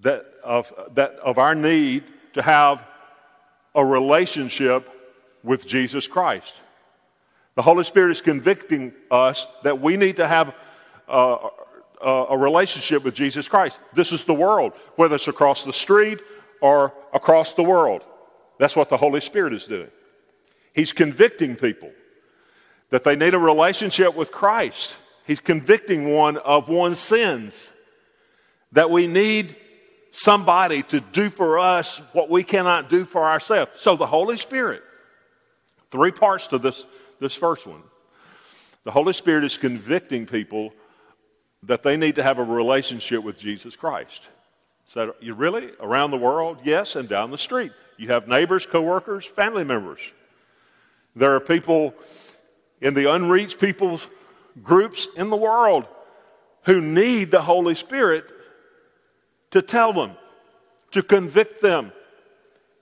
that 0.01 0.25
of, 0.43 0.73
that 0.95 1.11
of 1.23 1.37
our 1.37 1.55
need 1.55 2.03
to 2.33 2.41
have 2.41 2.85
a 3.75 3.85
relationship 3.85 4.89
with 5.41 5.65
Jesus 5.65 6.05
Christ. 6.05 6.53
The 7.55 7.61
Holy 7.61 7.85
Spirit 7.85 8.11
is 8.11 8.21
convicting 8.21 8.91
us 9.09 9.47
that 9.63 9.79
we 9.79 9.95
need 9.95 10.17
to 10.17 10.27
have 10.27 10.53
uh, 11.07 11.37
a, 12.01 12.25
a 12.29 12.37
relationship 12.37 13.03
with 13.03 13.15
Jesus 13.15 13.47
Christ. 13.47 13.79
This 13.93 14.11
is 14.11 14.25
the 14.25 14.33
world, 14.33 14.73
whether 14.95 15.15
it's 15.15 15.27
across 15.27 15.63
the 15.65 15.73
street 15.73 16.19
or 16.61 16.93
across 17.13 17.53
the 17.53 17.63
world. 17.63 18.03
That's 18.59 18.75
what 18.75 18.89
the 18.89 18.97
Holy 18.97 19.21
Spirit 19.21 19.53
is 19.53 19.65
doing. 19.65 19.89
He's 20.73 20.93
convicting 20.93 21.55
people 21.55 21.91
that 22.89 23.03
they 23.03 23.15
need 23.15 23.33
a 23.33 23.39
relationship 23.39 24.15
with 24.15 24.31
Christ. 24.31 24.95
He's 25.25 25.39
convicting 25.39 26.11
one 26.13 26.37
of 26.37 26.69
one's 26.69 26.99
sins. 26.99 27.71
That 28.71 28.89
we 28.89 29.07
need 29.07 29.55
somebody 30.11 30.83
to 30.83 30.99
do 30.99 31.29
for 31.29 31.59
us 31.59 31.97
what 32.13 32.29
we 32.29 32.43
cannot 32.43 32.89
do 32.89 33.05
for 33.05 33.23
ourselves. 33.23 33.71
So 33.77 33.95
the 33.95 34.05
Holy 34.05 34.37
Spirit, 34.37 34.83
three 35.91 36.11
parts 36.11 36.47
to 36.47 36.57
this, 36.57 36.85
this 37.19 37.35
first 37.35 37.67
one. 37.67 37.83
The 38.83 38.91
Holy 38.91 39.13
Spirit 39.13 39.43
is 39.43 39.57
convicting 39.57 40.25
people 40.25 40.73
that 41.65 41.83
they 41.83 41.97
need 41.97 42.15
to 42.15 42.23
have 42.23 42.39
a 42.39 42.43
relationship 42.43 43.23
with 43.23 43.39
Jesus 43.39 43.75
Christ. 43.75 44.29
So 44.85 45.15
you 45.19 45.33
really 45.33 45.71
around 45.79 46.11
the 46.11 46.17
world, 46.17 46.59
yes, 46.63 46.95
and 46.95 47.09
down 47.09 47.31
the 47.31 47.37
street. 47.37 47.71
You 47.97 48.09
have 48.09 48.27
neighbors, 48.27 48.65
coworkers, 48.65 49.25
family 49.25 49.63
members. 49.63 49.99
There 51.15 51.33
are 51.35 51.39
people 51.39 51.95
in 52.81 52.93
the 52.93 53.09
unreached 53.11 53.59
people's 53.59 54.07
groups 54.61 55.07
in 55.15 55.29
the 55.29 55.37
world 55.37 55.85
who 56.63 56.81
need 56.81 57.31
the 57.31 57.41
Holy 57.41 57.75
Spirit 57.75 58.25
to 59.51 59.61
tell 59.61 59.93
them, 59.93 60.11
to 60.91 61.01
convict 61.01 61.61
them, 61.61 61.91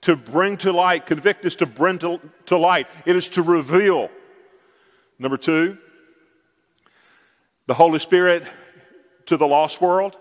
to 0.01 0.15
bring 0.15 0.57
to 0.57 0.71
light. 0.71 1.05
Convict 1.05 1.45
is 1.45 1.55
to 1.57 1.65
bring 1.65 1.99
to, 1.99 2.19
to 2.47 2.57
light, 2.57 2.87
it 3.05 3.15
is 3.15 3.29
to 3.29 3.41
reveal. 3.41 4.09
Number 5.19 5.37
two, 5.37 5.77
the 7.67 7.75
Holy 7.75 7.99
Spirit 7.99 8.43
to 9.27 9.37
the 9.37 9.47
lost 9.47 9.81
world. 9.81 10.17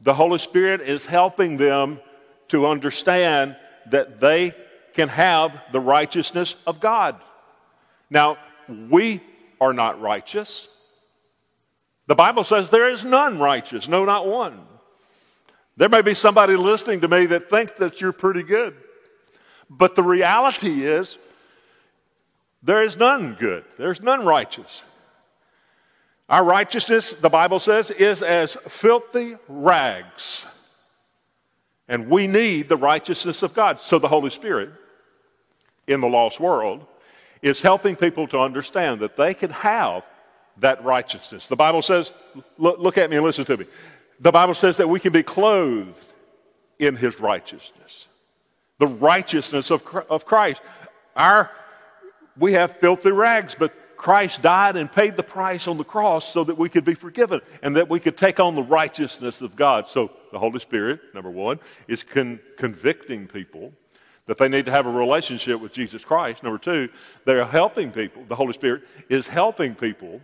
The 0.00 0.14
Holy 0.14 0.38
Spirit 0.38 0.80
is 0.80 1.06
helping 1.06 1.56
them 1.56 2.00
to 2.48 2.66
understand 2.66 3.56
that 3.90 4.20
they 4.20 4.52
can 4.94 5.08
have 5.08 5.52
the 5.72 5.80
righteousness 5.80 6.54
of 6.66 6.80
God. 6.80 7.20
Now, 8.10 8.36
we 8.68 9.20
are 9.60 9.72
not 9.72 10.00
righteous. 10.00 10.68
The 12.06 12.14
Bible 12.14 12.44
says 12.44 12.68
there 12.68 12.90
is 12.90 13.04
none 13.04 13.38
righteous, 13.38 13.88
no, 13.88 14.04
not 14.04 14.26
one. 14.26 14.60
There 15.76 15.88
may 15.88 16.02
be 16.02 16.14
somebody 16.14 16.56
listening 16.56 17.00
to 17.00 17.08
me 17.08 17.26
that 17.26 17.48
thinks 17.48 17.72
that 17.78 18.00
you're 18.00 18.12
pretty 18.12 18.42
good. 18.42 18.76
But 19.70 19.94
the 19.94 20.02
reality 20.02 20.84
is, 20.84 21.16
there 22.62 22.82
is 22.82 22.96
none 22.96 23.36
good. 23.40 23.64
There's 23.78 24.02
none 24.02 24.24
righteous. 24.24 24.84
Our 26.28 26.44
righteousness, 26.44 27.12
the 27.12 27.28
Bible 27.28 27.58
says, 27.58 27.90
is 27.90 28.22
as 28.22 28.54
filthy 28.68 29.36
rags. 29.48 30.46
And 31.88 32.08
we 32.08 32.26
need 32.26 32.68
the 32.68 32.76
righteousness 32.76 33.42
of 33.42 33.54
God. 33.54 33.80
So 33.80 33.98
the 33.98 34.08
Holy 34.08 34.30
Spirit 34.30 34.70
in 35.86 36.00
the 36.00 36.08
lost 36.08 36.40
world 36.40 36.86
is 37.42 37.60
helping 37.60 37.96
people 37.96 38.26
to 38.28 38.38
understand 38.38 39.00
that 39.00 39.16
they 39.16 39.34
can 39.34 39.50
have 39.50 40.04
that 40.58 40.82
righteousness. 40.84 41.48
The 41.48 41.56
Bible 41.56 41.82
says, 41.82 42.12
look, 42.56 42.78
look 42.78 42.98
at 42.98 43.10
me 43.10 43.16
and 43.16 43.24
listen 43.24 43.44
to 43.46 43.56
me. 43.56 43.66
The 44.20 44.32
Bible 44.32 44.54
says 44.54 44.76
that 44.76 44.88
we 44.88 45.00
can 45.00 45.12
be 45.12 45.22
clothed 45.22 46.04
in 46.78 46.96
his 46.96 47.18
righteousness, 47.20 48.06
the 48.78 48.86
righteousness 48.86 49.70
of, 49.70 49.84
of 50.08 50.24
Christ. 50.24 50.62
Our, 51.16 51.50
we 52.38 52.52
have 52.52 52.76
filthy 52.78 53.10
rags, 53.10 53.54
but 53.58 53.74
Christ 54.02 54.42
died 54.42 54.74
and 54.74 54.90
paid 54.90 55.14
the 55.14 55.22
price 55.22 55.68
on 55.68 55.78
the 55.78 55.84
cross 55.84 56.32
so 56.32 56.42
that 56.42 56.58
we 56.58 56.68
could 56.68 56.84
be 56.84 56.94
forgiven 56.94 57.40
and 57.62 57.76
that 57.76 57.88
we 57.88 58.00
could 58.00 58.16
take 58.16 58.40
on 58.40 58.56
the 58.56 58.62
righteousness 58.62 59.40
of 59.40 59.54
God. 59.54 59.86
So 59.86 60.10
the 60.32 60.40
Holy 60.40 60.58
Spirit, 60.58 61.00
number 61.14 61.30
one, 61.30 61.60
is 61.86 62.02
con- 62.02 62.40
convicting 62.56 63.28
people 63.28 63.72
that 64.26 64.38
they 64.38 64.48
need 64.48 64.64
to 64.64 64.72
have 64.72 64.86
a 64.86 64.90
relationship 64.90 65.60
with 65.60 65.72
Jesus 65.72 66.04
Christ. 66.04 66.42
Number 66.42 66.58
two, 66.58 66.88
they're 67.26 67.44
helping 67.44 67.92
people, 67.92 68.24
the 68.24 68.34
Holy 68.34 68.52
Spirit 68.54 68.82
is 69.08 69.28
helping 69.28 69.76
people 69.76 70.20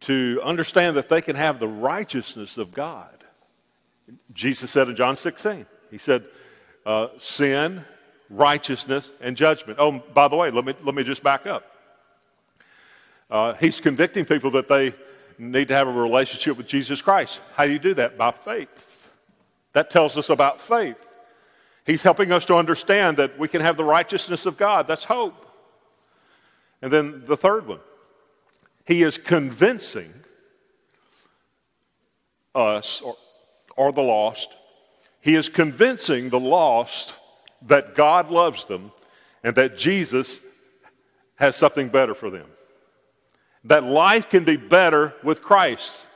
to 0.00 0.38
understand 0.44 0.98
that 0.98 1.08
they 1.08 1.22
can 1.22 1.34
have 1.34 1.58
the 1.58 1.66
righteousness 1.66 2.58
of 2.58 2.72
God. 2.72 3.24
Jesus 4.34 4.70
said 4.70 4.86
in 4.86 4.96
John 4.96 5.16
16, 5.16 5.64
He 5.90 5.96
said, 5.96 6.26
uh, 6.84 7.08
sin, 7.18 7.86
righteousness, 8.28 9.12
and 9.22 9.34
judgment. 9.34 9.78
Oh, 9.80 10.02
by 10.12 10.28
the 10.28 10.36
way, 10.36 10.50
let 10.50 10.66
me, 10.66 10.74
let 10.84 10.94
me 10.94 11.04
just 11.04 11.22
back 11.22 11.46
up. 11.46 11.64
Uh, 13.30 13.54
he's 13.54 13.80
convicting 13.80 14.24
people 14.24 14.50
that 14.52 14.68
they 14.68 14.94
need 15.38 15.68
to 15.68 15.74
have 15.74 15.88
a 15.88 15.92
relationship 15.92 16.56
with 16.56 16.66
Jesus 16.66 17.02
Christ. 17.02 17.40
How 17.54 17.66
do 17.66 17.72
you 17.72 17.78
do 17.78 17.94
that? 17.94 18.16
By 18.16 18.32
faith. 18.32 19.12
That 19.72 19.90
tells 19.90 20.16
us 20.16 20.30
about 20.30 20.60
faith. 20.60 20.96
He's 21.84 22.02
helping 22.02 22.32
us 22.32 22.44
to 22.46 22.54
understand 22.54 23.16
that 23.18 23.38
we 23.38 23.48
can 23.48 23.60
have 23.60 23.76
the 23.76 23.84
righteousness 23.84 24.46
of 24.46 24.56
God. 24.56 24.86
That's 24.86 25.04
hope. 25.04 25.46
And 26.82 26.92
then 26.92 27.24
the 27.24 27.36
third 27.36 27.66
one, 27.66 27.80
he 28.86 29.02
is 29.02 29.18
convincing 29.18 30.12
us 32.54 33.00
or, 33.00 33.16
or 33.76 33.92
the 33.92 34.02
lost, 34.02 34.52
he 35.20 35.34
is 35.34 35.48
convincing 35.48 36.30
the 36.30 36.40
lost 36.40 37.14
that 37.62 37.94
God 37.94 38.30
loves 38.30 38.64
them 38.66 38.92
and 39.42 39.54
that 39.56 39.76
Jesus 39.76 40.40
has 41.36 41.56
something 41.56 41.88
better 41.88 42.14
for 42.14 42.30
them. 42.30 42.46
That 43.64 43.84
life 43.84 44.30
can 44.30 44.44
be 44.44 44.56
better 44.56 45.14
with 45.22 45.42
Christ. 45.42 46.06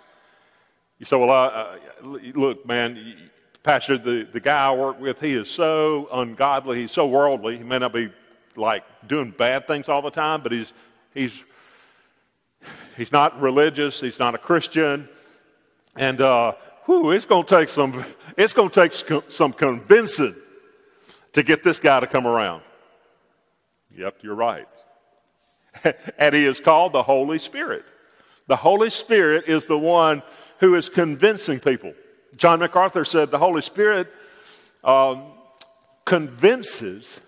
You 0.98 1.06
say, 1.06 1.16
well, 1.16 1.30
uh, 1.30 1.78
look, 2.02 2.64
man, 2.64 3.16
Pastor, 3.62 3.98
the, 3.98 4.28
the 4.32 4.40
guy 4.40 4.68
I 4.68 4.74
work 4.74 5.00
with, 5.00 5.20
he 5.20 5.32
is 5.32 5.50
so 5.50 6.08
ungodly. 6.12 6.80
He's 6.82 6.92
so 6.92 7.06
worldly. 7.06 7.58
He 7.58 7.64
may 7.64 7.78
not 7.78 7.92
be 7.92 8.10
like 8.54 8.84
doing 9.06 9.30
bad 9.30 9.66
things 9.66 9.88
all 9.88 10.02
the 10.02 10.10
time, 10.10 10.42
but 10.42 10.52
he's, 10.52 10.72
he's, 11.12 11.42
He's 12.96 13.12
not 13.12 13.40
religious. 13.40 14.00
He's 14.00 14.18
not 14.18 14.34
a 14.34 14.38
Christian. 14.38 15.08
And 15.96 16.20
uh, 16.20 16.52
whew, 16.84 17.10
it's 17.10 17.26
going 17.26 17.44
to 17.44 17.58
take 17.58 17.68
some. 17.68 18.04
It's 18.36 18.52
going 18.52 18.70
to 18.70 18.74
take 18.74 18.92
some 19.28 19.52
convincing 19.52 20.34
to 21.32 21.42
get 21.42 21.62
this 21.62 21.78
guy 21.78 22.00
to 22.00 22.06
come 22.06 22.26
around. 22.26 22.62
Yep, 23.96 24.18
you're 24.22 24.34
right. 24.34 24.66
and 26.18 26.34
he 26.34 26.44
is 26.44 26.60
called 26.60 26.92
the 26.92 27.02
Holy 27.02 27.38
Spirit. 27.38 27.84
The 28.46 28.56
Holy 28.56 28.90
Spirit 28.90 29.44
is 29.46 29.66
the 29.66 29.78
one 29.78 30.22
who 30.58 30.74
is 30.74 30.88
convincing 30.88 31.60
people. 31.60 31.94
John 32.36 32.60
MacArthur 32.60 33.04
said 33.04 33.30
the 33.30 33.38
Holy 33.38 33.62
Spirit 33.62 34.12
um, 34.84 35.24
convinces 36.04 37.20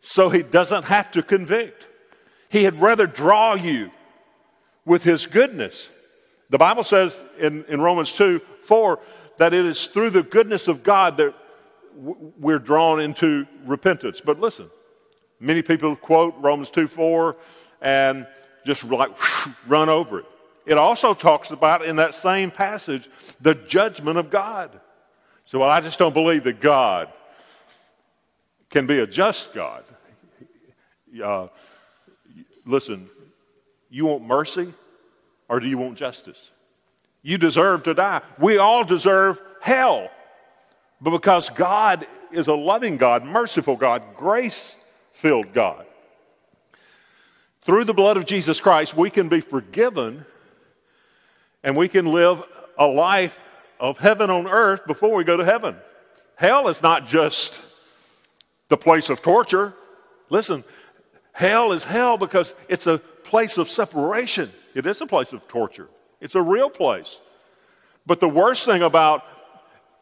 so 0.00 0.28
he 0.28 0.42
doesn't 0.42 0.84
have 0.84 1.10
to 1.12 1.22
convict. 1.22 1.88
He 2.48 2.64
had 2.64 2.80
rather 2.80 3.06
draw 3.06 3.54
you 3.54 3.90
with 4.84 5.04
his 5.04 5.26
goodness. 5.26 5.88
The 6.50 6.58
Bible 6.58 6.82
says 6.82 7.20
in, 7.38 7.64
in 7.66 7.80
Romans 7.80 8.14
2 8.14 8.38
4 8.38 9.00
that 9.38 9.54
it 9.54 9.64
is 9.64 9.86
through 9.86 10.10
the 10.10 10.22
goodness 10.22 10.68
of 10.68 10.82
God 10.82 11.16
that 11.16 11.34
we're 11.94 12.58
drawn 12.58 13.00
into 13.00 13.46
repentance. 13.64 14.20
But 14.20 14.40
listen, 14.40 14.70
many 15.40 15.62
people 15.62 15.96
quote 15.96 16.34
Romans 16.38 16.70
2 16.70 16.88
4 16.88 17.36
and 17.82 18.26
just 18.64 18.84
like 18.84 19.10
run 19.66 19.88
over 19.88 20.20
it. 20.20 20.26
It 20.64 20.78
also 20.78 21.12
talks 21.12 21.50
about 21.50 21.84
in 21.84 21.96
that 21.96 22.14
same 22.14 22.50
passage 22.50 23.08
the 23.40 23.54
judgment 23.54 24.18
of 24.18 24.30
God. 24.30 24.70
So, 25.44 25.58
well, 25.58 25.70
I 25.70 25.80
just 25.80 25.98
don't 25.98 26.14
believe 26.14 26.44
that 26.44 26.60
God 26.60 27.08
can 28.70 28.86
be 28.86 29.00
a 29.00 29.06
just 29.06 29.52
God. 29.52 29.84
Uh, 31.22 31.48
listen, 32.64 33.10
you 33.90 34.06
want 34.06 34.24
mercy 34.24 34.72
or 35.48 35.60
do 35.60 35.68
you 35.68 35.76
want 35.76 35.98
justice? 35.98 36.50
You 37.22 37.38
deserve 37.38 37.82
to 37.84 37.94
die. 37.94 38.22
We 38.38 38.58
all 38.58 38.84
deserve 38.84 39.42
hell. 39.60 40.10
But 41.00 41.10
because 41.10 41.50
God 41.50 42.06
is 42.30 42.46
a 42.46 42.54
loving 42.54 42.96
God, 42.96 43.24
merciful 43.24 43.76
God, 43.76 44.02
grace 44.16 44.76
filled 45.12 45.52
God, 45.52 45.84
through 47.62 47.84
the 47.84 47.94
blood 47.94 48.16
of 48.16 48.26
Jesus 48.26 48.60
Christ, 48.60 48.96
we 48.96 49.10
can 49.10 49.28
be 49.28 49.40
forgiven 49.40 50.24
and 51.62 51.76
we 51.76 51.88
can 51.88 52.06
live 52.06 52.42
a 52.76 52.86
life 52.86 53.38
of 53.78 53.98
heaven 53.98 54.30
on 54.30 54.46
earth 54.46 54.86
before 54.86 55.14
we 55.14 55.24
go 55.24 55.36
to 55.36 55.44
heaven. 55.44 55.76
Hell 56.36 56.68
is 56.68 56.82
not 56.82 57.06
just 57.06 57.60
the 58.68 58.76
place 58.76 59.10
of 59.10 59.22
torture. 59.22 59.74
Listen, 60.28 60.64
hell 61.32 61.72
is 61.72 61.84
hell 61.84 62.16
because 62.16 62.54
it's 62.68 62.86
a 62.86 62.98
place 62.98 63.58
of 63.58 63.70
separation. 63.70 64.50
It 64.74 64.86
is 64.86 65.00
a 65.00 65.06
place 65.06 65.32
of 65.32 65.46
torture, 65.46 65.88
it's 66.20 66.34
a 66.34 66.42
real 66.42 66.70
place. 66.70 67.18
But 68.04 68.18
the 68.18 68.28
worst 68.28 68.66
thing 68.66 68.82
about 68.82 69.24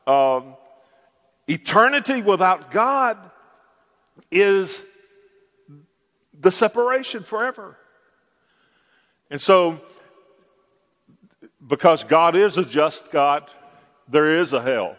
um, 0.06 0.54
eternity 1.46 2.22
without 2.22 2.70
God 2.70 3.18
is 4.30 4.82
the 6.40 6.50
separation 6.50 7.22
forever. 7.22 7.76
And 9.30 9.40
so, 9.40 9.80
because 11.64 12.02
God 12.04 12.34
is 12.34 12.56
a 12.56 12.64
just 12.64 13.10
God, 13.10 13.48
there 14.08 14.36
is 14.36 14.52
a 14.52 14.62
hell. 14.62 14.96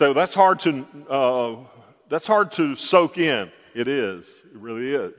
Well, 0.00 0.14
that's 0.14 0.34
hard 0.34 0.60
to 0.60 0.86
uh, 1.10 1.56
that's 2.08 2.26
hard 2.26 2.52
to 2.52 2.74
soak 2.76 3.18
in. 3.18 3.50
It 3.74 3.88
is. 3.88 4.24
It 4.24 4.58
really 4.58 4.94
is. 4.94 5.14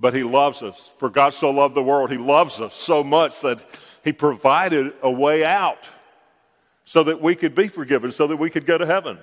But 0.00 0.14
He 0.14 0.24
loves 0.24 0.62
us. 0.62 0.90
For 0.98 1.10
God 1.10 1.34
so 1.34 1.50
loved 1.50 1.74
the 1.74 1.82
world, 1.82 2.10
He 2.10 2.18
loves 2.18 2.60
us 2.60 2.74
so 2.74 3.04
much 3.04 3.40
that 3.40 3.64
He 4.02 4.12
provided 4.12 4.94
a 5.02 5.10
way 5.10 5.44
out 5.44 5.84
so 6.84 7.04
that 7.04 7.20
we 7.20 7.34
could 7.34 7.54
be 7.54 7.68
forgiven, 7.68 8.10
so 8.10 8.26
that 8.26 8.36
we 8.36 8.50
could 8.50 8.66
go 8.66 8.78
to 8.78 8.86
heaven. 8.86 9.18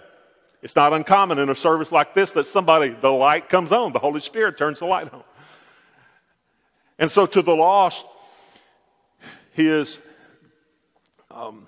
It's 0.62 0.76
not 0.76 0.92
uncommon 0.92 1.40
in 1.40 1.50
a 1.50 1.56
service 1.56 1.92
like 1.92 2.14
this 2.14 2.32
that 2.34 2.46
somebody, 2.46 2.90
the 2.90 3.12
light 3.12 3.50
comes 3.50 3.72
on, 3.72 3.94
the 3.94 4.00
Holy 4.00 4.20
Spirit 4.20 4.58
turns 4.58 4.80
the 4.80 4.86
light 4.86 5.12
on. 5.14 5.24
And 6.98 7.10
so 7.10 7.26
to 7.26 7.42
the 7.42 7.56
lost, 7.56 8.06
he 9.54 9.68
is 9.68 10.00
um, 11.32 11.68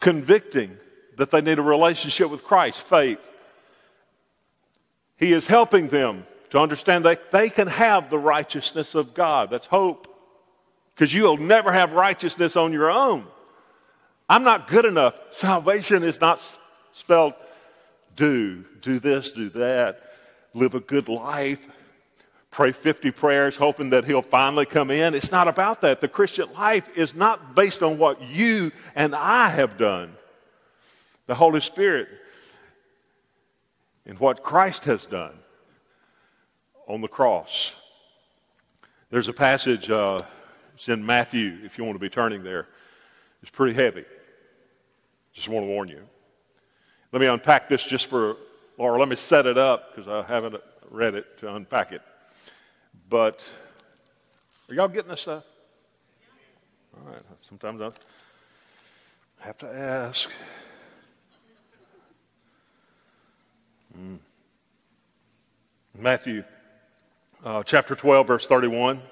convicting 0.00 0.76
that 1.16 1.30
they 1.30 1.40
need 1.40 1.58
a 1.58 1.62
relationship 1.62 2.30
with 2.30 2.42
Christ, 2.42 2.80
faith. 2.80 3.20
He 5.16 5.32
is 5.32 5.46
helping 5.46 5.88
them 5.88 6.26
to 6.50 6.58
understand 6.58 7.04
that 7.04 7.30
they 7.30 7.48
can 7.48 7.68
have 7.68 8.10
the 8.10 8.18
righteousness 8.18 8.96
of 8.96 9.14
God. 9.14 9.50
That's 9.50 9.66
hope. 9.66 10.08
Because 10.94 11.14
you'll 11.14 11.36
never 11.36 11.72
have 11.72 11.92
righteousness 11.92 12.56
on 12.56 12.72
your 12.72 12.90
own. 12.90 13.26
I'm 14.28 14.42
not 14.42 14.68
good 14.68 14.84
enough. 14.84 15.14
Salvation 15.30 16.02
is 16.02 16.20
not 16.20 16.40
spelled 16.92 17.34
do, 18.16 18.64
do 18.80 18.98
this, 18.98 19.32
do 19.32 19.48
that, 19.50 20.02
live 20.54 20.74
a 20.74 20.80
good 20.80 21.08
life, 21.08 21.66
pray 22.50 22.72
50 22.72 23.10
prayers 23.12 23.56
hoping 23.56 23.90
that 23.90 24.04
he'll 24.04 24.22
finally 24.22 24.66
come 24.66 24.90
in. 24.90 25.14
It's 25.14 25.32
not 25.32 25.48
about 25.48 25.80
that. 25.80 26.00
The 26.00 26.08
Christian 26.08 26.52
life 26.52 26.88
is 26.96 27.14
not 27.14 27.54
based 27.54 27.82
on 27.82 27.98
what 27.98 28.22
you 28.22 28.72
and 28.94 29.14
I 29.14 29.48
have 29.48 29.78
done. 29.78 30.12
The 31.26 31.34
Holy 31.34 31.60
Spirit 31.60 32.08
and 34.04 34.18
what 34.18 34.42
Christ 34.42 34.84
has 34.84 35.06
done 35.06 35.34
on 36.86 37.00
the 37.00 37.08
cross. 37.08 37.74
There's 39.10 39.28
a 39.28 39.32
passage, 39.32 39.90
uh, 39.90 40.18
it's 40.74 40.88
in 40.88 41.04
Matthew, 41.04 41.58
if 41.64 41.78
you 41.78 41.84
want 41.84 41.94
to 41.96 42.00
be 42.00 42.08
turning 42.08 42.42
there. 42.42 42.66
It's 43.42 43.50
pretty 43.50 43.74
heavy. 43.74 44.04
Just 45.32 45.48
want 45.48 45.64
to 45.64 45.68
warn 45.68 45.88
you. 45.88 46.02
Let 47.12 47.20
me 47.20 47.26
unpack 47.26 47.68
this 47.68 47.84
just 47.84 48.06
for, 48.06 48.36
or 48.78 48.98
let 48.98 49.08
me 49.08 49.16
set 49.16 49.44
it 49.46 49.58
up 49.58 49.94
because 49.94 50.08
I 50.08 50.26
haven't 50.26 50.56
read 50.90 51.14
it 51.14 51.38
to 51.38 51.54
unpack 51.54 51.92
it. 51.92 52.00
But 53.10 53.48
are 54.70 54.74
y'all 54.74 54.88
getting 54.88 55.10
this 55.10 55.20
stuff? 55.20 55.44
All 56.96 57.12
right. 57.12 57.20
Sometimes 57.46 57.82
I 57.82 57.90
have 59.40 59.58
to 59.58 59.66
ask. 59.66 60.30
Mm. 63.98 64.18
Matthew 65.98 66.44
uh, 67.44 67.62
chapter 67.62 67.94
12, 67.94 68.26
verse 68.26 68.46
31. 68.46 69.02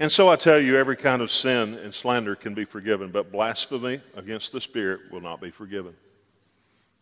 And 0.00 0.12
so 0.12 0.28
I 0.28 0.36
tell 0.36 0.60
you, 0.60 0.76
every 0.76 0.96
kind 0.96 1.22
of 1.22 1.30
sin 1.30 1.74
and 1.74 1.92
slander 1.92 2.36
can 2.36 2.54
be 2.54 2.64
forgiven, 2.64 3.10
but 3.10 3.32
blasphemy 3.32 4.00
against 4.14 4.52
the 4.52 4.60
Spirit 4.60 5.10
will 5.10 5.20
not 5.20 5.40
be 5.40 5.50
forgiven. 5.50 5.94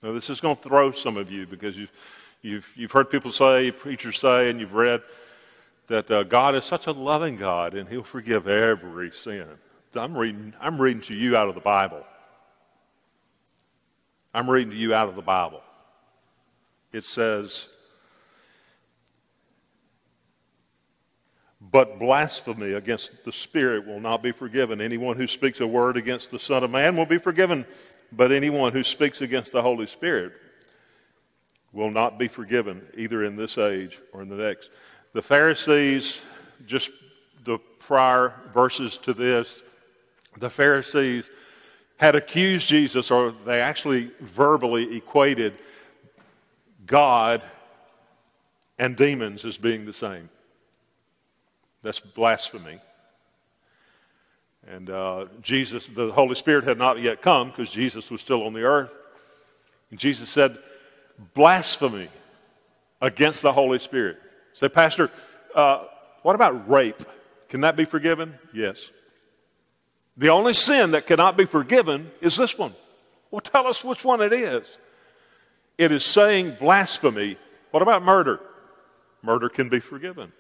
Now, 0.03 0.13
this 0.13 0.31
is 0.31 0.41
going 0.41 0.57
to 0.57 0.63
throw 0.63 0.93
some 0.93 1.17
of 1.17 1.31
you 1.31 1.47
because 1.47 1.77
you've, 1.77 1.93
you've, 2.41 2.73
you've 2.75 2.93
heard 2.93 3.11
people 3.11 3.33
say, 3.33 3.71
preachers 3.71 4.19
say, 4.19 4.49
and 4.49 4.61
you've 4.61 4.73
read 4.73 5.03
that 5.89 6.11
uh, 6.11 6.23
God 6.23 6.55
is 6.55 6.65
such 6.65 6.87
a 6.87 6.93
loving 6.93 7.37
God 7.37 7.75
and 7.75 7.89
He'll 7.89 8.03
forgive 8.03 8.49
every 8.49 9.11
sin. 9.11 9.47
I'm 9.95 10.17
reading, 10.17 10.55
I'm 10.61 10.81
reading 10.81 11.03
to 11.03 11.15
you 11.15 11.37
out 11.37 11.49
of 11.49 11.55
the 11.55 11.61
Bible. 11.61 12.05
I'm 14.35 14.49
reading 14.49 14.71
to 14.71 14.77
you 14.77 14.95
out 14.95 15.09
of 15.09 15.17
the 15.17 15.23
Bible. 15.23 15.63
It 16.93 17.05
says, 17.05 17.69
But 21.71 21.99
blasphemy 21.99 22.73
against 22.73 23.25
the 23.25 23.33
Spirit 23.33 23.87
will 23.87 24.01
not 24.01 24.23
be 24.23 24.33
forgiven. 24.33 24.81
Anyone 24.81 25.17
who 25.17 25.27
speaks 25.27 25.61
a 25.61 25.67
word 25.67 25.97
against 25.97 26.31
the 26.31 26.39
Son 26.39 26.63
of 26.63 26.71
Man 26.71 26.97
will 26.97 27.07
be 27.07 27.19
forgiven, 27.19 27.67
but 28.13 28.31
anyone 28.31 28.73
who 28.73 28.85
speaks 28.85 29.21
against 29.21 29.53
the 29.53 29.63
Holy 29.63 29.87
Spirit 29.87 30.33
will 31.73 31.91
not 31.91 32.19
be 32.19 32.29
forgiven, 32.29 32.87
either 32.97 33.25
in 33.25 33.37
this 33.37 33.59
age 33.59 33.99
or 34.13 34.23
in 34.23 34.29
the 34.29 34.37
next. 34.37 34.71
The 35.13 35.23
Pharisees, 35.23 36.23
just 36.67 36.91
the 37.45 37.59
prior 37.79 38.35
verses 38.55 38.99
to 38.99 39.13
this, 39.13 39.63
the 40.39 40.51
Pharisees 40.51 41.29
had 41.99 42.15
accused 42.15 42.69
Jesus, 42.69 43.11
or 43.11 43.33
they 43.33 43.61
actually 43.61 44.11
verbally 44.21 44.97
equated 44.97 45.55
God 46.87 47.43
and 48.79 48.97
demons 48.97 49.45
as 49.45 49.57
being 49.57 49.87
the 49.87 49.93
same. 49.93 50.29
That's 51.87 52.01
blasphemy. 52.01 52.81
And 54.67 54.91
uh, 54.91 55.27
Jesus, 55.41 55.87
the 55.87 56.11
Holy 56.11 56.35
Spirit 56.35 56.65
had 56.65 56.79
not 56.79 57.01
yet 57.01 57.23
come 57.23 57.51
because 57.51 57.71
Jesus 57.71 58.11
was 58.11 58.21
still 58.21 58.43
on 58.43 58.55
the 58.55 58.65
earth. 58.65 58.93
And 59.93 60.01
Jesus 60.01 60.29
said, 60.29 60.59
blasphemy 61.33 62.09
against 63.01 63.43
the 63.43 63.53
Holy 63.53 63.79
Spirit. 63.79 64.19
Say, 64.53 64.69
Pastor, 64.69 65.13
uh, 65.55 65.85
what 66.23 66.35
about 66.35 66.69
rape? 66.69 67.01
Can 67.51 67.61
that 67.61 67.77
be 67.77 67.85
forgiven? 67.85 68.37
Yes. 68.53 68.85
The 70.17 70.31
only 70.31 70.55
sin 70.55 70.91
that 70.91 71.07
cannot 71.07 71.37
be 71.37 71.45
forgiven 71.45 72.11
is 72.21 72.37
this 72.37 72.59
one. 72.59 72.75
Well, 73.31 73.43
tell 73.43 73.69
us 73.69 73.85
which 73.85 74.05
one 74.05 74.21
it 74.23 74.33
is. 74.33 74.67
It 75.79 75.93
is 75.93 76.05
saying 76.05 76.57
blasphemy. 76.59 77.37
What 77.71 77.85
about 77.85 78.03
murder? 78.03 78.41
Murder 79.23 79.49
can 79.49 79.69
be 79.69 79.79
forgiven. 79.79 80.33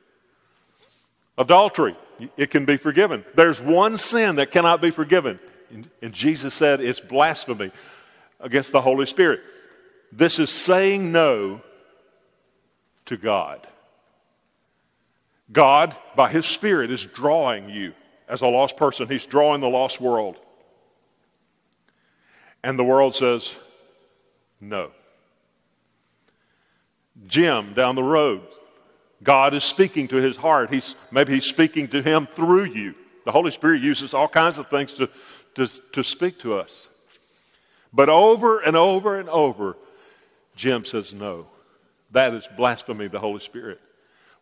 Adultery, 1.39 1.97
it 2.37 2.51
can 2.51 2.65
be 2.65 2.77
forgiven. 2.77 3.25
There's 3.35 3.61
one 3.61 3.99
sin 3.99 4.37
that 4.37 4.51
cannot 4.51 4.81
be 4.81 4.91
forgiven. 4.91 5.39
And 6.01 6.13
Jesus 6.13 6.55
said 6.55 6.81
it's 6.81 7.01
blasphemy 7.01 7.71
against 8.41 8.73
the 8.73 8.81
Holy 8.81 9.07
Spirit. 9.07 9.41
This 10.13 10.39
is 10.39 10.51
saying 10.51 11.13
no 11.13 11.61
to 13.07 13.17
God. 13.17 13.67
God, 15.53 15.95
by 16.15 16.31
His 16.31 16.47
Spirit, 16.47 16.91
is 16.91 17.05
drawing 17.05 17.69
you 17.69 17.93
as 18.29 18.41
a 18.41 18.47
lost 18.47 18.77
person. 18.77 19.09
He's 19.09 19.27
drawing 19.27 19.61
the 19.61 19.69
lost 19.69 20.01
world. 20.01 20.37
And 22.65 22.79
the 22.79 22.85
world 22.85 23.15
says, 23.15 23.53
no. 24.61 24.91
Jim 27.27 27.75
down 27.75 27.95
the 27.95 28.03
road, 28.03 28.43
God 29.27 29.55
is 29.55 29.65
speaking 29.65 30.07
to 30.09 30.17
his 30.17 30.37
heart. 30.37 30.73
He's, 30.73 30.95
maybe 31.11 31.35
he's 31.35 31.45
speaking 31.45 31.89
to 31.89 32.01
him 32.01 32.27
through 32.27 32.67
you. 32.67 32.95
The 33.25 33.33
Holy 33.33 33.51
Spirit 33.51 33.83
uses 33.83 34.15
all 34.15 34.29
kinds 34.29 34.57
of 34.57 34.69
things 34.69 34.95
to, 34.95 35.11
to, 35.57 35.67
to 35.93 36.05
speak 36.05 36.39
to 36.39 36.55
us. 36.55 36.89
But 37.93 38.09
over 38.09 38.61
and 38.61 38.77
over 38.77 39.19
and 39.19 39.29
over, 39.29 39.77
Jim 40.55 40.85
says, 40.85 41.13
no. 41.13 41.47
That 42.13 42.35
is 42.35 42.49
blasphemy 42.57 43.07
of 43.07 43.13
the 43.13 43.19
Holy 43.19 43.41
Spirit. 43.41 43.81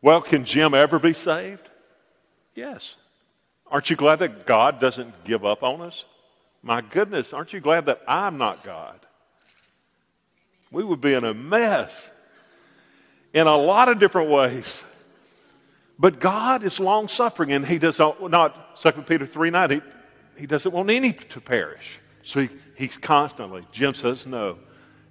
Well, 0.03 0.21
can 0.21 0.45
Jim 0.45 0.75
ever 0.75 0.99
be 0.99 1.15
saved? 1.15 1.67
Yes. 2.55 2.95
Aren't 3.71 3.89
you 3.89 3.97
glad 3.97 4.19
that 4.19 4.45
God 4.45 4.81
doesn't 4.81 5.25
give 5.25 5.47
up 5.47 5.63
on 5.63 5.81
us? 5.81 6.05
My 6.63 6.83
goodness, 6.83 7.33
aren't 7.33 7.55
you 7.55 7.61
glad 7.61 7.87
that 7.87 8.03
I'm 8.07 8.37
not 8.37 8.63
God? 8.63 9.01
We 10.71 10.85
would 10.85 11.01
be 11.01 11.15
in 11.15 11.25
a 11.25 11.33
mess 11.33 12.11
in 13.35 13.49
a 13.49 13.57
lot 13.57 13.89
of 13.89 13.99
different 13.99 14.31
ways. 14.31 14.85
But 15.99 16.21
God 16.21 16.63
is 16.63 16.81
long 16.81 17.09
suffering, 17.09 17.53
and 17.53 17.67
He 17.67 17.79
does 17.79 17.99
not, 17.99 18.31
not 18.31 18.77
2 18.81 18.93
Peter 19.03 19.27
3 19.27 19.51
9, 19.51 19.71
he, 19.71 19.83
he 20.39 20.47
doesn't 20.47 20.73
want 20.73 20.89
any 20.89 21.13
to 21.13 21.41
perish. 21.41 21.99
So 22.23 22.41
he, 22.41 22.49
He's 22.77 22.97
constantly, 22.97 23.63
Jim 23.71 23.93
says 23.95 24.27
no, 24.27 24.59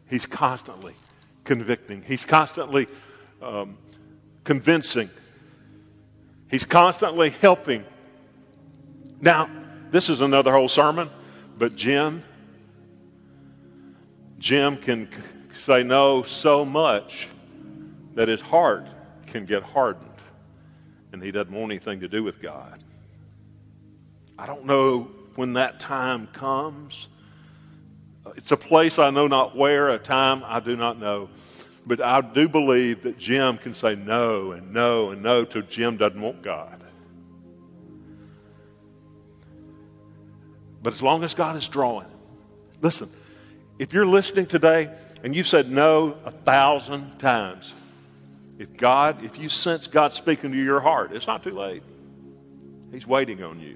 He's 0.10 0.26
constantly 0.26 0.96
convicting, 1.44 2.02
He's 2.02 2.26
constantly 2.26 2.88
um, 3.42 3.78
convincing, 4.44 5.10
He's 6.50 6.66
constantly 6.66 7.30
helping. 7.30 7.86
Now, 9.22 9.50
this 9.90 10.10
is 10.10 10.22
another 10.22 10.52
whole 10.52 10.70
sermon, 10.70 11.10
but 11.58 11.76
Jim, 11.76 12.24
Jim 14.40 14.76
can 14.76 15.08
say 15.54 15.84
no 15.84 16.24
so 16.24 16.66
much 16.66 17.30
that 18.16 18.28
his 18.28 18.42
heart 18.42 18.88
can 19.28 19.46
get 19.46 19.64
hardened 19.64 20.10
and 21.12 21.22
he 21.22 21.32
doesn't 21.32 21.54
want 21.54 21.72
anything 21.72 22.00
to 22.02 22.08
do 22.08 22.24
with 22.24 22.42
God. 22.42 22.84
I 24.38 24.48
don't 24.48 24.66
know 24.66 25.12
when 25.36 25.54
that 25.54 25.80
time 25.80 26.28
comes. 26.28 27.08
It's 28.36 28.52
a 28.52 28.58
place 28.58 29.00
I 29.00 29.12
know 29.12 29.28
not 29.28 29.56
where, 29.56 29.90
a 29.90 30.00
time 30.00 30.44
I 30.46 30.60
do 30.60 30.76
not 30.76 31.00
know. 31.00 31.30
But 31.86 32.02
I 32.02 32.22
do 32.22 32.48
believe 32.48 33.04
that 33.04 33.18
Jim 33.18 33.58
can 33.58 33.74
say 33.74 33.96
no 33.96 34.54
and 34.54 34.74
no 34.74 35.12
and 35.12 35.22
no 35.22 35.46
till 35.46 35.62
Jim 35.64 35.98
doesn't 35.98 36.20
want 36.20 36.42
God. 36.42 36.82
But 40.82 40.94
as 40.94 41.02
long 41.02 41.24
as 41.24 41.34
God 41.34 41.56
is 41.56 41.68
drawing, 41.68 42.08
listen, 42.82 43.10
if 43.80 43.94
you're 43.94 44.06
listening 44.06 44.46
today 44.46 44.94
and 45.24 45.36
you've 45.36 45.48
said 45.48 45.70
no 45.70 46.18
a 46.26 46.32
thousand 46.32 47.20
times, 47.20 47.74
if 48.64 48.78
God, 48.78 49.26
if 49.26 49.38
you 49.38 49.50
sense 49.50 49.88
God 49.88 50.14
speaking 50.14 50.54
to 50.54 50.58
your 50.58 50.80
heart, 50.80 51.12
it's 51.12 51.28
not 51.28 51.44
too 51.44 51.52
late. 51.52 51.84
He's 52.94 53.06
waiting 53.06 53.44
on 53.44 53.60
you. 53.60 53.76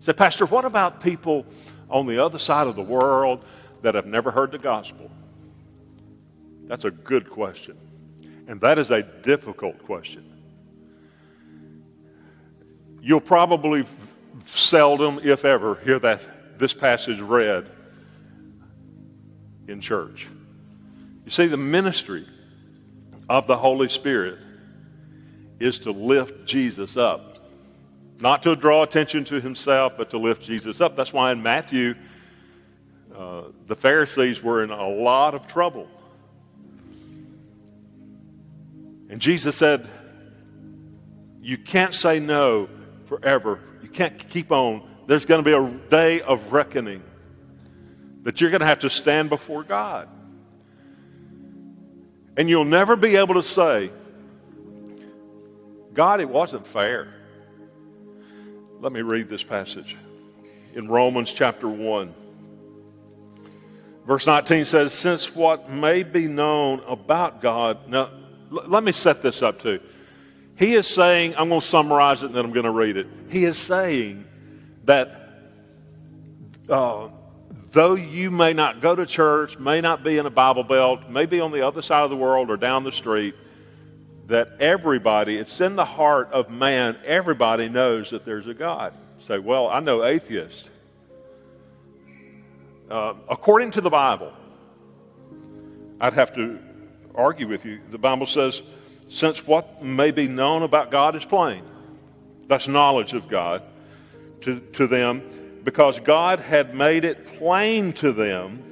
Say, 0.00 0.12
Pastor, 0.12 0.44
what 0.44 0.66
about 0.66 1.02
people 1.02 1.46
on 1.88 2.04
the 2.04 2.22
other 2.22 2.38
side 2.38 2.66
of 2.66 2.76
the 2.76 2.82
world 2.82 3.42
that 3.80 3.94
have 3.94 4.04
never 4.04 4.30
heard 4.30 4.52
the 4.52 4.58
gospel? 4.58 5.10
That's 6.66 6.84
a 6.84 6.90
good 6.90 7.30
question. 7.30 7.78
And 8.48 8.60
that 8.60 8.78
is 8.78 8.90
a 8.90 9.02
difficult 9.02 9.82
question. 9.82 10.30
You'll 13.00 13.20
probably 13.20 13.86
seldom, 14.44 15.20
if 15.24 15.46
ever, 15.46 15.76
hear 15.76 15.98
that 16.00 16.58
this 16.58 16.74
passage 16.74 17.18
read 17.18 17.66
in 19.66 19.80
church. 19.80 20.28
You 21.24 21.30
see, 21.30 21.46
the 21.46 21.56
ministry 21.56 22.26
of 23.28 23.46
the 23.46 23.56
Holy 23.56 23.88
Spirit 23.88 24.38
is 25.60 25.80
to 25.80 25.90
lift 25.90 26.46
Jesus 26.46 26.96
up. 26.96 27.38
Not 28.20 28.42
to 28.42 28.56
draw 28.56 28.82
attention 28.82 29.24
to 29.26 29.40
himself, 29.40 29.96
but 29.96 30.10
to 30.10 30.18
lift 30.18 30.42
Jesus 30.42 30.80
up. 30.80 30.96
That's 30.96 31.12
why 31.12 31.32
in 31.32 31.42
Matthew, 31.42 31.94
uh, 33.16 33.42
the 33.66 33.76
Pharisees 33.76 34.42
were 34.42 34.62
in 34.62 34.70
a 34.70 34.88
lot 34.88 35.34
of 35.34 35.46
trouble. 35.46 35.88
And 39.08 39.20
Jesus 39.20 39.56
said, 39.56 39.88
You 41.40 41.58
can't 41.58 41.94
say 41.94 42.18
no 42.18 42.68
forever. 43.06 43.60
You 43.82 43.88
can't 43.88 44.18
keep 44.28 44.50
on. 44.52 44.88
There's 45.06 45.24
going 45.24 45.42
to 45.42 45.48
be 45.48 45.56
a 45.56 45.88
day 45.88 46.20
of 46.20 46.52
reckoning 46.52 47.02
that 48.24 48.40
you're 48.40 48.50
going 48.50 48.60
to 48.60 48.66
have 48.66 48.80
to 48.80 48.90
stand 48.90 49.30
before 49.30 49.62
God. 49.62 50.08
And 52.38 52.48
you'll 52.48 52.64
never 52.64 52.94
be 52.94 53.16
able 53.16 53.34
to 53.34 53.42
say, 53.42 53.90
God, 55.92 56.20
it 56.20 56.28
wasn't 56.28 56.64
fair. 56.68 57.12
Let 58.80 58.92
me 58.92 59.02
read 59.02 59.28
this 59.28 59.42
passage 59.42 59.96
in 60.72 60.86
Romans 60.86 61.32
chapter 61.32 61.68
1. 61.68 62.14
Verse 64.06 64.24
19 64.24 64.64
says, 64.66 64.92
Since 64.94 65.34
what 65.34 65.68
may 65.68 66.04
be 66.04 66.28
known 66.28 66.80
about 66.86 67.42
God, 67.42 67.88
now 67.88 68.08
l- 68.52 68.68
let 68.68 68.84
me 68.84 68.92
set 68.92 69.20
this 69.20 69.42
up 69.42 69.60
too. 69.60 69.80
He 70.56 70.76
is 70.76 70.86
saying, 70.86 71.34
I'm 71.36 71.48
going 71.48 71.60
to 71.60 71.66
summarize 71.66 72.22
it 72.22 72.26
and 72.26 72.36
then 72.36 72.44
I'm 72.44 72.52
going 72.52 72.64
to 72.64 72.70
read 72.70 72.96
it. 72.96 73.08
He 73.30 73.44
is 73.44 73.58
saying 73.58 74.24
that 74.84 75.40
uh, 76.68 77.08
though 77.72 77.94
you 77.94 78.30
may 78.30 78.52
not 78.52 78.80
go 78.80 78.94
to 78.94 79.06
church, 79.06 79.58
may 79.58 79.80
not 79.80 80.02
be 80.02 80.18
in 80.18 80.26
a 80.26 80.30
Bible 80.30 80.64
belt, 80.64 81.08
may 81.10 81.26
be 81.26 81.40
on 81.40 81.50
the 81.50 81.66
other 81.66 81.82
side 81.82 82.04
of 82.04 82.10
the 82.10 82.16
world 82.16 82.50
or 82.50 82.56
down 82.56 82.84
the 82.84 82.92
street, 82.92 83.34
that 84.26 84.56
everybody, 84.60 85.36
it's 85.36 85.60
in 85.60 85.76
the 85.76 85.84
heart 85.84 86.30
of 86.32 86.50
man, 86.50 86.96
everybody 87.04 87.68
knows 87.68 88.10
that 88.10 88.24
there's 88.24 88.46
a 88.46 88.54
God. 88.54 88.94
Say, 89.20 89.38
well, 89.38 89.68
I 89.68 89.80
know 89.80 90.04
atheists. 90.04 90.68
Uh, 92.90 93.14
according 93.28 93.70
to 93.72 93.80
the 93.80 93.90
Bible, 93.90 94.32
I'd 96.00 96.14
have 96.14 96.34
to 96.36 96.58
argue 97.14 97.48
with 97.48 97.64
you. 97.64 97.80
The 97.90 97.98
Bible 97.98 98.26
says, 98.26 98.62
since 99.08 99.46
what 99.46 99.82
may 99.82 100.10
be 100.10 100.28
known 100.28 100.62
about 100.62 100.90
God 100.90 101.16
is 101.16 101.24
plain, 101.24 101.62
that's 102.46 102.68
knowledge 102.68 103.14
of 103.14 103.28
God 103.28 103.62
to, 104.42 104.60
to 104.60 104.86
them 104.86 105.22
because 105.64 106.00
God 106.00 106.40
had 106.40 106.74
made 106.74 107.04
it 107.04 107.38
plain 107.38 107.92
to 107.94 108.12
them. 108.12 108.62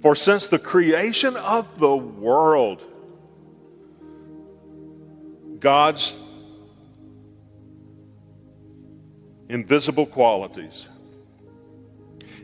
For 0.00 0.14
since 0.14 0.48
the 0.48 0.58
creation 0.58 1.36
of 1.36 1.78
the 1.78 1.96
world, 1.96 2.82
God's 5.58 6.18
invisible 9.48 10.06
qualities, 10.06 10.88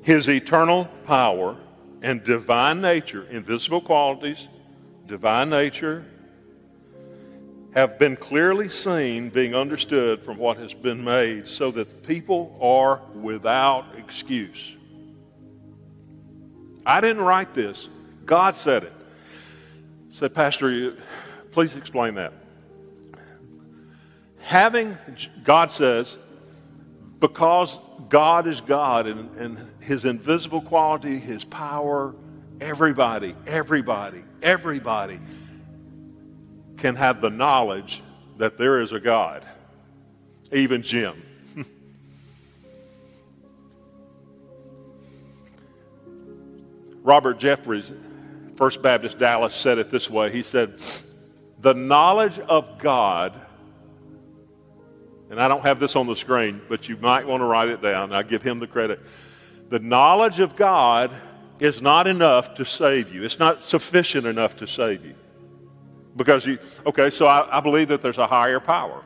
His 0.03 0.29
eternal 0.29 0.87
power 1.05 1.57
and 2.03 2.25
divine 2.25 2.81
nature, 2.81 3.25
invisible 3.31 3.81
qualities, 3.81 4.49
divine 5.07 5.51
nature, 5.51 6.05
have 7.75 7.99
been 7.99 8.17
clearly 8.17 8.69
seen, 8.69 9.31
being 9.31 9.55
understood 9.55 10.25
from 10.25 10.37
what 10.37 10.59
has 10.59 10.75
been 10.75 11.03
made, 11.03 11.47
so 11.47 11.71
that 11.71 11.89
the 11.89 12.07
people 12.07 12.57
are 12.61 13.01
without 13.15 13.87
excuse. 13.97 14.77
I 16.85 17.01
didn't 17.01 17.23
write 17.23 17.55
this, 17.55 17.89
God 18.27 18.55
said 18.57 18.85
it. 18.85 18.93
Said, 20.11 20.35
Pastor, 20.35 20.97
please 21.53 21.75
explain 21.75 22.17
that. 22.17 22.35
Having, 24.41 24.99
God 25.43 25.71
says, 25.71 26.19
because 27.19 27.79
God 28.11 28.47
is 28.47 28.61
God 28.61 29.07
and, 29.07 29.35
and 29.37 29.59
his 29.81 30.05
invisible 30.05 30.61
quality, 30.61 31.19
his 31.19 31.45
power, 31.45 32.15
everybody, 32.61 33.35
everybody, 33.47 34.23
everybody 34.43 35.21
can 36.83 36.97
have 36.97 37.23
the 37.23 37.31
knowledge 37.31 38.03
that 38.39 38.59
there 38.59 38.83
is 38.83 38.91
a 38.91 38.99
God, 38.99 39.47
even 40.51 40.83
Jim. 40.83 41.23
Robert 47.03 47.39
Jeffress, 47.39 47.95
First 48.57 48.83
Baptist 48.83 49.21
Dallas, 49.21 49.55
said 49.55 49.79
it 49.79 49.91
this 49.91 50.11
way 50.11 50.33
He 50.33 50.43
said, 50.43 50.83
The 51.61 51.73
knowledge 51.73 52.41
of 52.41 52.79
God 52.79 53.41
and 55.31 55.41
I 55.41 55.49
don't 55.49 55.63
have 55.63 55.81
this 55.81 55.97
on 55.97 56.07
the 56.07 56.15
screen, 56.15 56.61
but 56.69 56.91
you 56.91 56.99
might 56.99 57.27
want 57.27 57.41
to 57.41 57.47
write 57.47 57.69
it 57.69 57.81
down. 57.81 58.13
I 58.13 58.23
give 58.23 58.43
him 58.43 58.59
the 58.59 58.67
credit. 58.67 59.01
The 59.71 59.79
knowledge 59.79 60.41
of 60.41 60.57
God 60.57 61.11
is 61.59 61.81
not 61.81 62.07
enough 62.07 62.57
to 62.57 62.67
save 62.67 63.15
you. 63.15 63.25
It's 63.25 63.39
not 63.39 63.63
sufficient 63.63 64.27
enough 64.27 64.57
to 64.57 64.67
save 64.67 65.07
you. 65.07 65.15
Because 66.15 66.47
you, 66.47 66.59
okay, 66.87 67.11
so 67.11 67.27
I, 67.27 67.59
I 67.59 67.61
believe 67.61 67.89
that 67.89 68.03
there's 68.03 68.19
a 68.19 68.27
higher 68.27 68.61
power. 68.61 69.03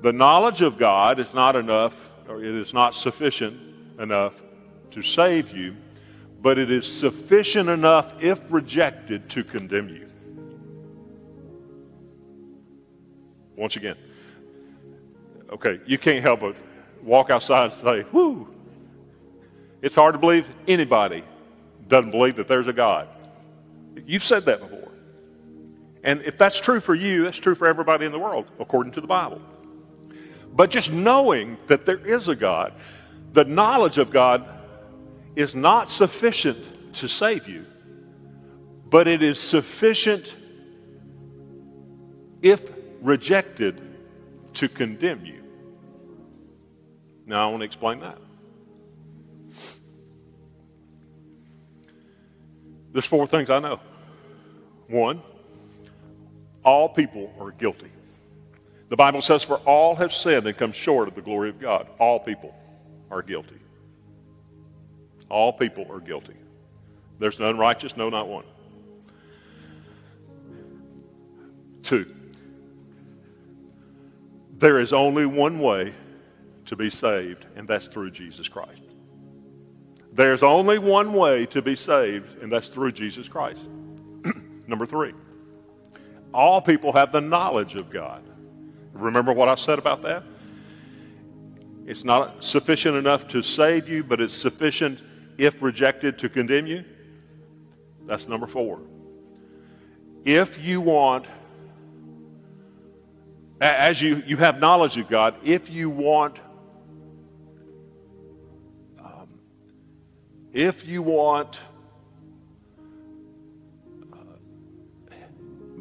The 0.00 0.12
knowledge 0.12 0.62
of 0.62 0.78
God 0.78 1.18
is 1.18 1.34
not 1.34 1.56
enough, 1.56 2.10
or 2.28 2.42
it 2.42 2.54
is 2.54 2.72
not 2.72 2.94
sufficient 2.94 3.58
enough 3.98 4.34
to 4.92 5.02
save 5.02 5.56
you, 5.56 5.76
but 6.40 6.56
it 6.56 6.70
is 6.70 6.86
sufficient 6.86 7.68
enough, 7.68 8.14
if 8.22 8.40
rejected, 8.50 9.28
to 9.30 9.42
condemn 9.42 9.88
you. 9.88 10.08
Once 13.56 13.74
again, 13.74 13.96
okay, 15.50 15.80
you 15.84 15.98
can't 15.98 16.22
help 16.22 16.40
but 16.40 16.54
walk 17.02 17.30
outside 17.30 17.64
and 17.64 17.72
say, 17.72 18.02
whoo. 18.12 18.48
It's 19.82 19.94
hard 19.94 20.14
to 20.14 20.18
believe 20.18 20.48
anybody 20.68 21.24
doesn't 21.88 22.10
believe 22.10 22.36
that 22.36 22.46
there's 22.46 22.66
a 22.66 22.72
God. 22.72 23.08
You've 24.06 24.24
said 24.24 24.44
that 24.44 24.60
before. 24.60 24.77
And 26.04 26.22
if 26.22 26.38
that's 26.38 26.60
true 26.60 26.80
for 26.80 26.94
you, 26.94 27.24
that's 27.24 27.38
true 27.38 27.54
for 27.54 27.66
everybody 27.66 28.06
in 28.06 28.12
the 28.12 28.18
world, 28.18 28.46
according 28.58 28.92
to 28.92 29.00
the 29.00 29.06
Bible. 29.06 29.40
But 30.52 30.70
just 30.70 30.92
knowing 30.92 31.56
that 31.66 31.86
there 31.86 32.04
is 32.04 32.28
a 32.28 32.36
God, 32.36 32.74
the 33.32 33.44
knowledge 33.44 33.98
of 33.98 34.10
God 34.10 34.48
is 35.36 35.54
not 35.54 35.90
sufficient 35.90 36.94
to 36.94 37.08
save 37.08 37.48
you, 37.48 37.64
but 38.88 39.06
it 39.06 39.22
is 39.22 39.38
sufficient 39.40 40.34
if 42.42 42.62
rejected 43.02 43.80
to 44.54 44.68
condemn 44.68 45.24
you. 45.24 45.42
Now, 47.26 47.46
I 47.46 47.50
want 47.50 47.60
to 47.60 47.66
explain 47.66 48.00
that. 48.00 48.18
There's 52.92 53.04
four 53.04 53.26
things 53.26 53.50
I 53.50 53.58
know. 53.58 53.80
One, 54.88 55.20
all 56.68 56.86
people 56.86 57.32
are 57.40 57.50
guilty. 57.50 57.90
The 58.90 58.96
Bible 58.96 59.22
says, 59.22 59.42
For 59.42 59.56
all 59.60 59.96
have 59.96 60.12
sinned 60.12 60.46
and 60.46 60.56
come 60.56 60.72
short 60.72 61.08
of 61.08 61.14
the 61.14 61.22
glory 61.22 61.48
of 61.48 61.58
God. 61.58 61.88
All 61.98 62.20
people 62.20 62.54
are 63.10 63.22
guilty. 63.22 63.58
All 65.30 65.50
people 65.50 65.86
are 65.90 66.00
guilty. 66.00 66.34
There's 67.18 67.38
none 67.38 67.56
righteous, 67.56 67.96
no, 67.96 68.10
not 68.10 68.28
one. 68.28 68.44
Two, 71.82 72.14
there 74.58 74.78
is 74.78 74.92
only 74.92 75.24
one 75.24 75.58
way 75.60 75.94
to 76.66 76.76
be 76.76 76.90
saved, 76.90 77.46
and 77.56 77.66
that's 77.66 77.88
through 77.88 78.10
Jesus 78.10 78.46
Christ. 78.46 78.82
There's 80.12 80.42
only 80.42 80.78
one 80.78 81.14
way 81.14 81.46
to 81.46 81.62
be 81.62 81.76
saved, 81.76 82.42
and 82.42 82.52
that's 82.52 82.68
through 82.68 82.92
Jesus 82.92 83.26
Christ. 83.26 83.60
Number 84.66 84.84
three, 84.84 85.14
all 86.32 86.60
people 86.60 86.92
have 86.92 87.12
the 87.12 87.20
knowledge 87.20 87.74
of 87.74 87.90
God. 87.90 88.22
Remember 88.92 89.32
what 89.32 89.48
I 89.48 89.54
said 89.54 89.78
about 89.78 90.02
that? 90.02 90.22
It's 91.86 92.04
not 92.04 92.44
sufficient 92.44 92.96
enough 92.96 93.28
to 93.28 93.42
save 93.42 93.88
you, 93.88 94.04
but 94.04 94.20
it's 94.20 94.34
sufficient 94.34 95.00
if 95.38 95.62
rejected 95.62 96.18
to 96.18 96.28
condemn 96.28 96.66
you. 96.66 96.84
That's 98.06 98.28
number 98.28 98.46
four. 98.46 98.80
If 100.24 100.62
you 100.62 100.80
want, 100.80 101.26
as 103.60 104.02
you, 104.02 104.22
you 104.26 104.36
have 104.36 104.60
knowledge 104.60 104.98
of 104.98 105.08
God, 105.08 105.34
if 105.42 105.70
you 105.70 105.88
want, 105.88 106.38
um, 109.02 109.28
if 110.52 110.86
you 110.86 111.00
want 111.00 111.58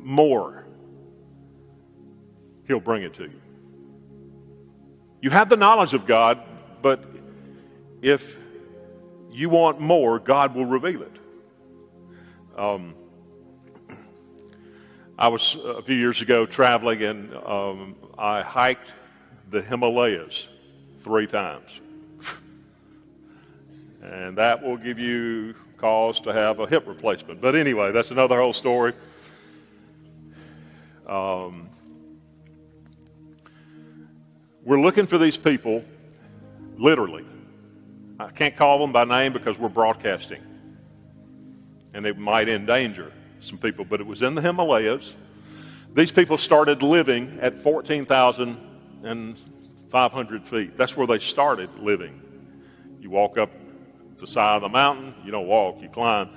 more, 0.07 0.65
He'll 2.65 2.79
bring 2.79 3.03
it 3.03 3.13
to 3.15 3.23
you. 3.23 3.41
You 5.21 5.29
have 5.31 5.49
the 5.49 5.57
knowledge 5.57 5.93
of 5.93 6.05
God, 6.05 6.41
but 6.81 7.03
if 8.01 8.37
you 9.31 9.49
want 9.49 9.79
more, 9.79 10.19
God 10.19 10.55
will 10.55 10.65
reveal 10.65 11.01
it. 11.01 11.11
Um, 12.57 12.95
I 15.17 15.27
was 15.27 15.57
a 15.63 15.81
few 15.81 15.95
years 15.95 16.21
ago 16.21 16.45
traveling 16.45 17.03
and 17.03 17.33
um, 17.35 17.95
I 18.17 18.41
hiked 18.41 18.93
the 19.49 19.61
Himalayas 19.61 20.47
three 20.99 21.27
times. 21.27 21.69
and 24.01 24.37
that 24.37 24.61
will 24.63 24.77
give 24.77 24.99
you 24.99 25.55
cause 25.77 26.19
to 26.21 26.33
have 26.33 26.59
a 26.59 26.67
hip 26.67 26.87
replacement. 26.87 27.41
But 27.41 27.55
anyway, 27.55 27.91
that's 27.91 28.11
another 28.11 28.39
whole 28.39 28.53
story. 28.53 28.93
Um, 31.07 31.69
we're 34.63 34.81
looking 34.81 35.07
for 35.07 35.17
these 35.17 35.37
people, 35.37 35.85
literally. 36.77 37.23
I 38.19 38.29
can't 38.31 38.57
call 38.57 38.79
them 38.79 38.91
by 38.91 39.05
name 39.05 39.31
because 39.31 39.57
we're 39.57 39.69
broadcasting. 39.69 40.43
And 41.93 42.05
it 42.05 42.17
might 42.17 42.49
endanger 42.49 43.13
some 43.39 43.57
people, 43.57 43.85
but 43.85 44.01
it 44.01 44.05
was 44.05 44.21
in 44.21 44.35
the 44.35 44.41
Himalayas. 44.41 45.15
These 45.93 46.11
people 46.11 46.37
started 46.37 46.83
living 46.83 47.39
at 47.41 47.63
14,500 47.63 50.45
feet. 50.45 50.75
That's 50.75 50.97
where 50.97 51.07
they 51.07 51.19
started 51.19 51.73
living. 51.79 52.21
You 52.99 53.09
walk 53.09 53.37
up 53.37 53.51
the 54.19 54.27
side 54.27 54.57
of 54.57 54.63
the 54.63 54.69
mountain, 54.69 55.15
you 55.23 55.31
don't 55.31 55.47
walk, 55.47 55.81
you 55.81 55.87
climb. 55.87 56.31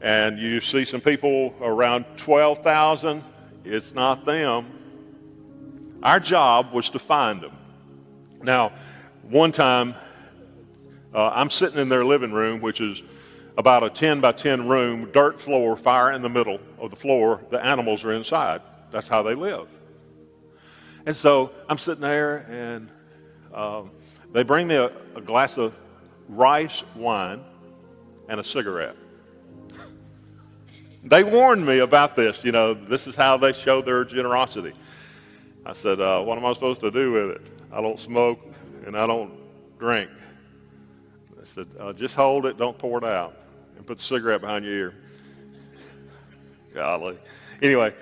And 0.00 0.38
you 0.38 0.60
see 0.60 0.84
some 0.84 1.00
people 1.00 1.52
around 1.60 2.04
12,000. 2.16 3.24
It's 3.64 3.94
not 3.94 4.24
them. 4.24 4.66
Our 6.02 6.20
job 6.20 6.72
was 6.72 6.90
to 6.90 6.98
find 6.98 7.40
them. 7.40 7.56
Now, 8.42 8.72
one 9.22 9.52
time, 9.52 9.94
uh, 11.14 11.30
I'm 11.34 11.48
sitting 11.48 11.78
in 11.78 11.88
their 11.88 12.04
living 12.04 12.32
room, 12.32 12.60
which 12.60 12.80
is 12.80 13.02
about 13.56 13.82
a 13.82 13.90
10 13.90 14.20
by 14.20 14.32
10 14.32 14.68
room, 14.68 15.10
dirt 15.12 15.40
floor, 15.40 15.76
fire 15.76 16.12
in 16.12 16.20
the 16.20 16.28
middle 16.28 16.60
of 16.78 16.90
the 16.90 16.96
floor. 16.96 17.42
The 17.50 17.64
animals 17.64 18.04
are 18.04 18.12
inside. 18.12 18.60
That's 18.90 19.08
how 19.08 19.22
they 19.22 19.34
live. 19.34 19.68
And 21.06 21.16
so 21.16 21.52
I'm 21.68 21.78
sitting 21.78 22.02
there, 22.02 22.46
and 22.50 22.90
um, 23.54 23.90
they 24.32 24.42
bring 24.42 24.68
me 24.68 24.74
a, 24.74 24.90
a 25.14 25.20
glass 25.20 25.56
of 25.56 25.74
rice 26.28 26.82
wine 26.94 27.42
and 28.28 28.40
a 28.40 28.44
cigarette. 28.44 28.96
They 31.06 31.24
warned 31.24 31.64
me 31.64 31.78
about 31.78 32.16
this. 32.16 32.44
You 32.44 32.52
know, 32.52 32.74
this 32.74 33.06
is 33.06 33.16
how 33.16 33.36
they 33.36 33.52
show 33.52 33.82
their 33.82 34.04
generosity. 34.04 34.72
I 35.66 35.72
said, 35.72 36.00
uh, 36.00 36.22
What 36.22 36.38
am 36.38 36.44
I 36.44 36.52
supposed 36.52 36.80
to 36.80 36.90
do 36.90 37.12
with 37.12 37.30
it? 37.36 37.42
I 37.72 37.80
don't 37.80 37.98
smoke 37.98 38.40
and 38.86 38.96
I 38.96 39.06
don't 39.06 39.32
drink. 39.78 40.10
They 41.36 41.46
said, 41.46 41.66
uh, 41.78 41.92
just 41.92 42.14
hold 42.14 42.46
it, 42.46 42.56
don't 42.56 42.76
pour 42.78 42.98
it 42.98 43.04
out, 43.04 43.36
and 43.76 43.86
put 43.86 43.98
the 43.98 44.04
cigarette 44.04 44.40
behind 44.40 44.64
your 44.64 44.74
ear. 44.74 44.94
Golly. 46.74 47.18
Anyway, 47.62 47.94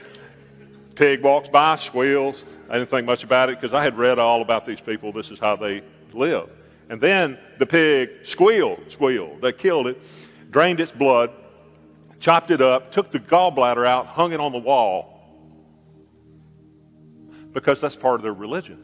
pig 0.94 1.22
walks 1.22 1.48
by, 1.48 1.76
squeals. 1.76 2.42
I 2.68 2.78
didn't 2.78 2.90
think 2.90 3.06
much 3.06 3.24
about 3.24 3.50
it 3.50 3.60
because 3.60 3.74
I 3.74 3.82
had 3.82 3.96
read 3.98 4.18
all 4.18 4.42
about 4.42 4.64
these 4.64 4.80
people. 4.80 5.12
This 5.12 5.30
is 5.30 5.38
how 5.38 5.56
they 5.56 5.82
live. 6.12 6.48
And 6.88 7.00
then 7.00 7.38
the 7.58 7.66
pig 7.66 8.24
squealed, 8.24 8.90
squealed. 8.90 9.40
They 9.40 9.52
killed 9.52 9.86
it, 9.86 10.02
drained 10.50 10.80
its 10.80 10.92
blood, 10.92 11.30
chopped 12.22 12.52
it 12.52 12.62
up, 12.62 12.92
took 12.92 13.10
the 13.10 13.18
gallbladder 13.18 13.84
out, 13.84 14.06
hung 14.06 14.32
it 14.32 14.38
on 14.38 14.52
the 14.52 14.58
wall 14.58 15.18
because 17.52 17.80
that's 17.80 17.96
part 17.96 18.14
of 18.14 18.22
their 18.22 18.32
religion. 18.32 18.82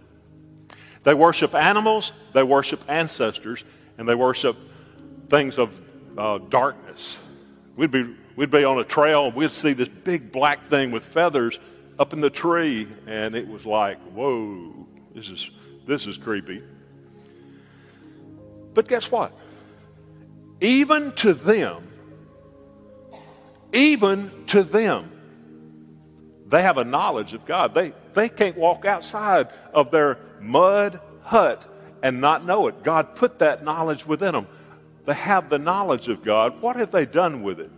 They 1.05 1.15
worship 1.15 1.55
animals, 1.55 2.13
they 2.33 2.43
worship 2.43 2.81
ancestors, 2.89 3.65
and 3.97 4.09
they 4.09 4.17
worship 4.17 4.57
things 5.29 5.57
of 5.57 5.79
uh, 6.19 6.39
darkness. 6.39 7.19
We'd 7.77 7.93
be, 7.93 8.13
we'd 8.35 8.51
be 8.51 8.65
on 8.65 8.81
a 8.81 8.85
trail 8.85 9.27
and 9.27 9.35
we'd 9.37 9.53
see 9.53 9.73
this 9.73 9.89
big 9.89 10.33
black 10.33 10.69
thing 10.69 10.91
with 10.91 11.05
feathers 11.05 11.61
up 11.97 12.13
in 12.13 12.21
the 12.21 12.31
tree, 12.31 12.89
and 13.07 13.37
it 13.37 13.47
was 13.47 13.65
like, 13.65 13.99
whoa, 14.15 14.87
this 15.15 15.31
is, 15.31 15.49
this 15.87 16.07
is 16.07 16.17
creepy. 16.17 16.61
But 18.75 18.89
guess 18.89 19.11
what? 19.13 19.33
Even 20.61 21.13
to 21.13 21.35
them, 21.35 21.89
even 23.73 24.31
to 24.47 24.63
them, 24.63 25.11
they 26.47 26.63
have 26.63 26.79
a 26.79 26.85
knowledge 26.85 27.35
of 27.35 27.45
God. 27.45 27.75
They, 27.75 27.93
they 28.15 28.29
can't 28.29 28.57
walk 28.57 28.85
outside 28.85 29.49
of 29.75 29.91
their 29.91 30.19
mud 30.41 31.01
hut 31.23 31.65
and 32.03 32.21
not 32.21 32.45
know 32.45 32.69
it. 32.69 32.83
God 32.83 33.15
put 33.15 33.41
that 33.41 33.65
knowledge 33.65 34.07
within 34.07 34.33
them. 34.33 34.47
They 35.05 35.15
have 35.15 35.49
the 35.51 35.59
knowledge 35.59 36.09
of 36.09 36.25
God. 36.25 36.61
What 36.61 36.77
have 36.77 36.91
they 36.91 37.05
done 37.05 37.43
with 37.43 37.61
it? 37.61 37.71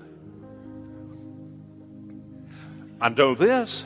I 3.00 3.08
know 3.08 3.34
this. 3.34 3.84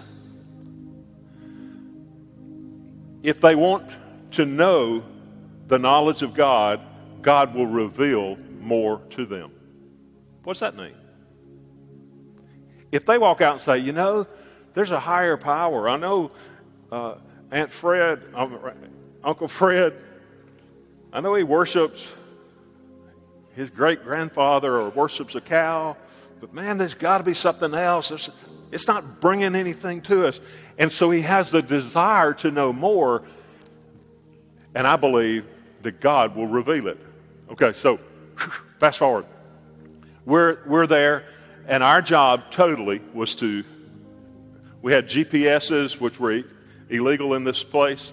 if 3.24 3.40
they 3.40 3.54
want 3.54 3.90
to 4.32 4.44
know 4.44 5.02
the 5.66 5.78
knowledge 5.78 6.22
of 6.22 6.34
God, 6.34 6.80
God 7.22 7.54
will 7.54 7.66
reveal 7.66 8.36
more 8.60 9.00
to 9.10 9.24
them. 9.24 9.50
What's 10.44 10.60
that 10.60 10.76
mean? 10.76 10.92
If 12.94 13.04
they 13.06 13.18
walk 13.18 13.40
out 13.40 13.54
and 13.54 13.60
say, 13.60 13.78
you 13.78 13.90
know, 13.90 14.24
there's 14.74 14.92
a 14.92 15.00
higher 15.00 15.36
power. 15.36 15.88
I 15.88 15.96
know 15.96 16.30
uh, 16.92 17.16
Aunt 17.50 17.72
Fred, 17.72 18.22
um, 18.32 18.56
Uncle 19.24 19.48
Fred, 19.48 19.94
I 21.12 21.20
know 21.20 21.34
he 21.34 21.42
worships 21.42 22.06
his 23.56 23.68
great 23.68 24.04
grandfather 24.04 24.78
or 24.78 24.90
worships 24.90 25.34
a 25.34 25.40
cow, 25.40 25.96
but 26.40 26.54
man, 26.54 26.78
there's 26.78 26.94
got 26.94 27.18
to 27.18 27.24
be 27.24 27.34
something 27.34 27.74
else. 27.74 28.10
There's, 28.10 28.30
it's 28.70 28.86
not 28.86 29.20
bringing 29.20 29.56
anything 29.56 30.00
to 30.02 30.28
us. 30.28 30.38
And 30.78 30.92
so 30.92 31.10
he 31.10 31.22
has 31.22 31.50
the 31.50 31.62
desire 31.62 32.32
to 32.34 32.52
know 32.52 32.72
more, 32.72 33.24
and 34.72 34.86
I 34.86 34.94
believe 34.94 35.46
that 35.82 36.00
God 36.00 36.36
will 36.36 36.46
reveal 36.46 36.86
it. 36.86 36.98
Okay, 37.50 37.72
so 37.72 37.98
fast 38.78 39.00
forward. 39.00 39.26
We're, 40.24 40.58
we're 40.68 40.86
there, 40.86 41.24
and 41.66 41.82
our 41.82 42.02
job 42.02 42.50
totally 42.50 43.00
was 43.12 43.34
to, 43.36 43.64
we 44.82 44.92
had 44.92 45.08
GPSs, 45.08 46.00
which 46.00 46.20
were 46.20 46.42
illegal 46.90 47.34
in 47.34 47.44
this 47.44 47.62
place, 47.62 48.12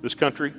this 0.00 0.14
country, 0.14 0.54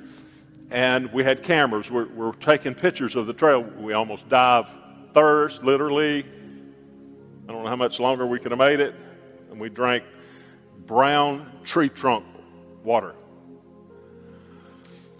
and 0.70 1.12
we 1.12 1.24
had 1.24 1.42
cameras. 1.42 1.90
We're, 1.90 2.08
we're 2.08 2.32
taking 2.32 2.74
pictures 2.74 3.16
of 3.16 3.26
the 3.26 3.32
trail. 3.32 3.62
We 3.62 3.92
almost 3.92 4.28
dive 4.28 4.66
thirst, 5.14 5.62
literally. 5.62 6.24
I 7.48 7.52
don't 7.52 7.62
know 7.62 7.68
how 7.68 7.76
much 7.76 8.00
longer 8.00 8.26
we 8.26 8.38
could 8.38 8.50
have 8.50 8.58
made 8.58 8.80
it. 8.80 8.94
And 9.50 9.60
we 9.60 9.68
drank 9.68 10.04
brown 10.86 11.50
tree 11.64 11.88
trunk 11.88 12.24
water. 12.82 13.14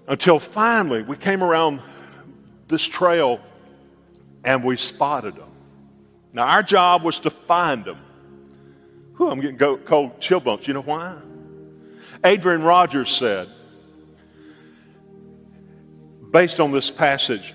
Until 0.09 0.39
finally 0.39 1.03
we 1.03 1.17
came 1.17 1.43
around 1.43 1.81
this 2.69 2.85
trail 2.85 3.41
and 4.45 4.63
we 4.63 4.77
spotted 4.77 5.37
them. 5.37 5.49
Now, 6.37 6.45
our 6.45 6.63
job 6.63 7.03
was 7.03 7.19
to 7.21 7.31
find 7.31 7.83
them. 7.83 7.97
Whew, 9.17 9.31
I'm 9.31 9.41
getting 9.41 9.57
cold 9.57 10.21
chill 10.21 10.39
bumps. 10.39 10.69
You 10.69 10.75
know 10.75 10.83
why? 10.83 11.17
Adrian 12.23 12.63
Rogers 12.63 13.09
said, 13.11 13.49
based 16.31 16.61
on 16.61 16.73
this 16.73 16.91
passage, 16.91 17.55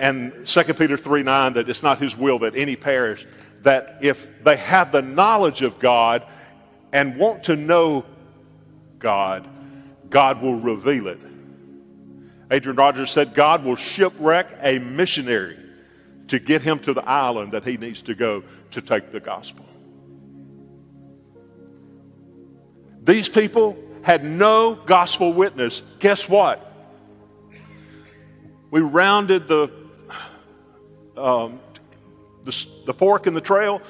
and 0.00 0.44
2 0.44 0.74
Peter 0.74 0.96
3 0.96 1.22
9, 1.22 1.52
that 1.52 1.68
it's 1.68 1.84
not 1.84 1.98
his 1.98 2.16
will 2.16 2.40
that 2.40 2.56
any 2.56 2.74
perish, 2.74 3.24
that 3.62 3.98
if 4.00 4.42
they 4.42 4.56
have 4.56 4.90
the 4.90 5.02
knowledge 5.02 5.62
of 5.62 5.78
God 5.78 6.26
and 6.92 7.16
want 7.16 7.44
to 7.44 7.54
know 7.54 8.04
God, 8.98 9.46
God 10.10 10.42
will 10.42 10.56
reveal 10.56 11.06
it. 11.06 11.20
Adrian 12.50 12.74
Rogers 12.74 13.12
said, 13.12 13.32
God 13.32 13.62
will 13.62 13.76
shipwreck 13.76 14.58
a 14.60 14.80
missionary 14.80 15.63
to 16.28 16.38
get 16.38 16.62
him 16.62 16.78
to 16.80 16.92
the 16.92 17.06
island 17.06 17.52
that 17.52 17.64
he 17.64 17.76
needs 17.76 18.02
to 18.02 18.14
go 18.14 18.42
to 18.70 18.80
take 18.80 19.12
the 19.12 19.20
gospel. 19.20 19.66
These 23.02 23.28
people 23.28 23.76
had 24.02 24.24
no 24.24 24.74
gospel 24.74 25.32
witness. 25.32 25.82
Guess 25.98 26.28
what? 26.28 26.72
We 28.70 28.80
rounded 28.80 29.46
the, 29.46 29.70
um, 31.16 31.60
the, 32.42 32.66
the 32.86 32.94
fork 32.94 33.26
in 33.26 33.34
the 33.34 33.40
trail, 33.40 33.82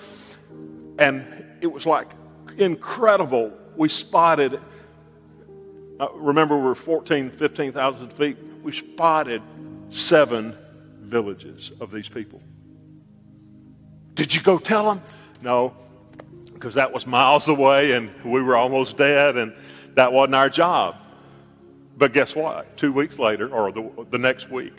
and 0.99 1.25
it 1.61 1.68
was 1.68 1.87
like 1.87 2.11
incredible. 2.59 3.53
We 3.77 3.88
spotted, 3.88 4.61
uh, 6.01 6.09
remember, 6.14 6.57
we 6.57 6.64
were 6.64 6.75
14, 6.75 7.31
15,000 7.31 8.12
feet. 8.12 8.37
We 8.62 8.73
spotted 8.73 9.42
seven 9.90 10.57
villages 11.14 11.70
of 11.79 11.92
these 11.92 12.09
people. 12.09 12.42
Did 14.14 14.35
you 14.35 14.42
go 14.42 14.59
tell 14.59 14.85
them? 14.88 15.00
No, 15.42 15.72
because 16.53 16.74
that 16.74 16.92
was 16.92 17.07
miles 17.07 17.46
away 17.46 17.92
and 17.92 18.11
we 18.24 18.42
were 18.42 18.57
almost 18.57 18.96
dead 18.96 19.37
and 19.37 19.55
that 19.94 20.12
wasn't 20.12 20.35
our 20.35 20.50
job. 20.50 20.96
But 21.96 22.12
guess 22.12 22.35
what? 22.35 22.77
Two 22.77 22.92
weeks 22.92 23.20
later, 23.20 23.48
or 23.48 23.70
the, 23.70 23.88
the 24.11 24.18
next 24.18 24.50
week, 24.50 24.72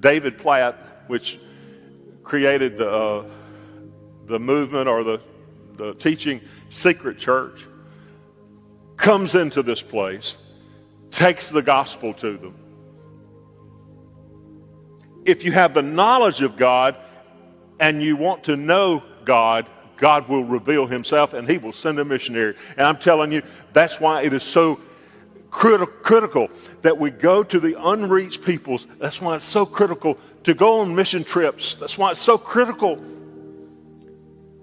David 0.00 0.38
Platt, 0.38 0.74
which 1.06 1.38
created 2.24 2.76
the, 2.76 2.90
uh, 2.90 3.30
the 4.26 4.40
movement 4.40 4.88
or 4.88 5.04
the, 5.04 5.20
the 5.76 5.94
teaching 5.94 6.40
secret 6.70 7.16
church, 7.16 7.64
comes 8.96 9.36
into 9.36 9.62
this 9.62 9.82
place, 9.82 10.36
takes 11.12 11.48
the 11.48 11.62
gospel 11.62 12.12
to 12.14 12.36
them, 12.38 12.56
if 15.30 15.44
you 15.44 15.52
have 15.52 15.74
the 15.74 15.82
knowledge 15.82 16.42
of 16.42 16.56
God 16.56 16.96
and 17.78 18.02
you 18.02 18.16
want 18.16 18.44
to 18.44 18.56
know 18.56 19.02
God, 19.24 19.66
God 19.96 20.28
will 20.28 20.44
reveal 20.44 20.86
himself 20.86 21.34
and 21.34 21.48
he 21.48 21.58
will 21.58 21.72
send 21.72 21.98
a 21.98 22.04
missionary. 22.04 22.56
And 22.76 22.86
I'm 22.86 22.98
telling 22.98 23.32
you, 23.32 23.42
that's 23.72 24.00
why 24.00 24.22
it 24.22 24.32
is 24.32 24.42
so 24.42 24.80
critical 25.50 26.48
that 26.82 26.96
we 26.98 27.10
go 27.10 27.42
to 27.42 27.60
the 27.60 27.76
unreached 27.78 28.44
peoples. 28.44 28.86
That's 28.98 29.20
why 29.20 29.36
it's 29.36 29.44
so 29.44 29.66
critical 29.66 30.16
to 30.44 30.54
go 30.54 30.80
on 30.80 30.94
mission 30.94 31.24
trips. 31.24 31.74
That's 31.74 31.98
why 31.98 32.12
it's 32.12 32.20
so 32.20 32.38
critical. 32.38 32.96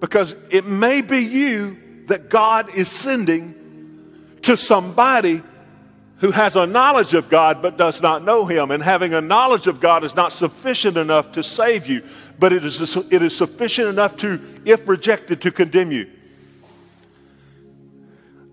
Because 0.00 0.34
it 0.50 0.66
may 0.66 1.02
be 1.02 1.18
you 1.18 2.04
that 2.06 2.30
God 2.30 2.74
is 2.74 2.88
sending 2.88 3.54
to 4.42 4.56
somebody 4.56 5.42
who 6.18 6.32
has 6.32 6.56
a 6.56 6.66
knowledge 6.66 7.14
of 7.14 7.28
God 7.28 7.62
but 7.62 7.76
does 7.76 8.02
not 8.02 8.24
know 8.24 8.46
Him. 8.46 8.70
And 8.70 8.82
having 8.82 9.14
a 9.14 9.20
knowledge 9.20 9.66
of 9.66 9.80
God 9.80 10.04
is 10.04 10.14
not 10.14 10.32
sufficient 10.32 10.96
enough 10.96 11.32
to 11.32 11.42
save 11.42 11.86
you, 11.86 12.02
but 12.38 12.52
it 12.52 12.64
is, 12.64 12.96
it 13.10 13.22
is 13.22 13.36
sufficient 13.36 13.88
enough 13.88 14.16
to, 14.18 14.40
if 14.64 14.86
rejected, 14.88 15.40
to 15.42 15.50
condemn 15.50 15.92
you. 15.92 16.10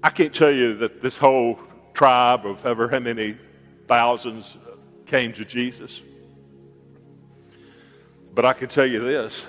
I 0.03 0.11
can't 0.11 0.33
tell 0.33 0.51
you 0.51 0.75
that 0.75 1.01
this 1.01 1.17
whole 1.17 1.59
tribe 1.93 2.45
of 2.45 2.63
ever 2.65 2.87
how 2.87 2.99
many 2.99 3.37
thousands 3.87 4.57
came 5.07 5.33
to 5.33 5.45
Jesus. 5.45 6.01
But 8.33 8.45
I 8.45 8.53
can 8.53 8.69
tell 8.69 8.85
you 8.85 8.99
this. 8.99 9.47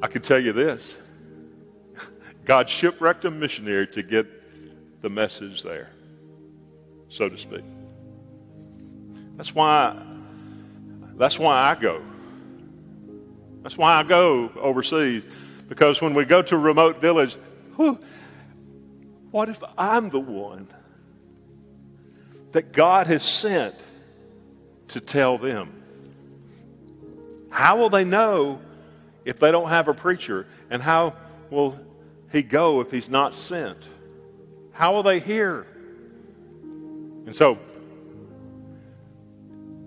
I 0.00 0.06
can 0.06 0.22
tell 0.22 0.38
you 0.38 0.52
this 0.52 0.96
God 2.48 2.70
shipwrecked 2.70 3.26
a 3.26 3.30
missionary 3.30 3.86
to 3.88 4.02
get 4.02 5.02
the 5.02 5.10
message 5.10 5.62
there, 5.62 5.90
so 7.10 7.28
to 7.28 7.36
speak. 7.36 7.62
That's 9.36 9.54
why, 9.54 9.94
that's 11.18 11.38
why 11.38 11.70
I 11.70 11.74
go. 11.74 12.02
That's 13.62 13.76
why 13.76 13.96
I 13.96 14.02
go 14.02 14.50
overseas. 14.56 15.24
Because 15.68 16.00
when 16.00 16.14
we 16.14 16.24
go 16.24 16.40
to 16.40 16.54
a 16.54 16.58
remote 16.58 17.02
village, 17.02 17.36
whew, 17.76 17.98
what 19.30 19.50
if 19.50 19.62
I'm 19.76 20.08
the 20.08 20.18
one 20.18 20.68
that 22.52 22.72
God 22.72 23.08
has 23.08 23.22
sent 23.22 23.74
to 24.88 25.00
tell 25.00 25.36
them? 25.36 25.82
How 27.50 27.76
will 27.76 27.90
they 27.90 28.04
know 28.04 28.62
if 29.26 29.38
they 29.38 29.52
don't 29.52 29.68
have 29.68 29.86
a 29.88 29.92
preacher? 29.92 30.46
And 30.70 30.82
how 30.82 31.12
will 31.50 31.78
he 32.30 32.42
go 32.42 32.80
if 32.80 32.90
he's 32.90 33.08
not 33.08 33.34
sent? 33.34 33.78
How 34.72 34.94
will 34.94 35.02
they 35.02 35.20
hear? 35.20 35.66
And 37.26 37.34
so, 37.34 37.58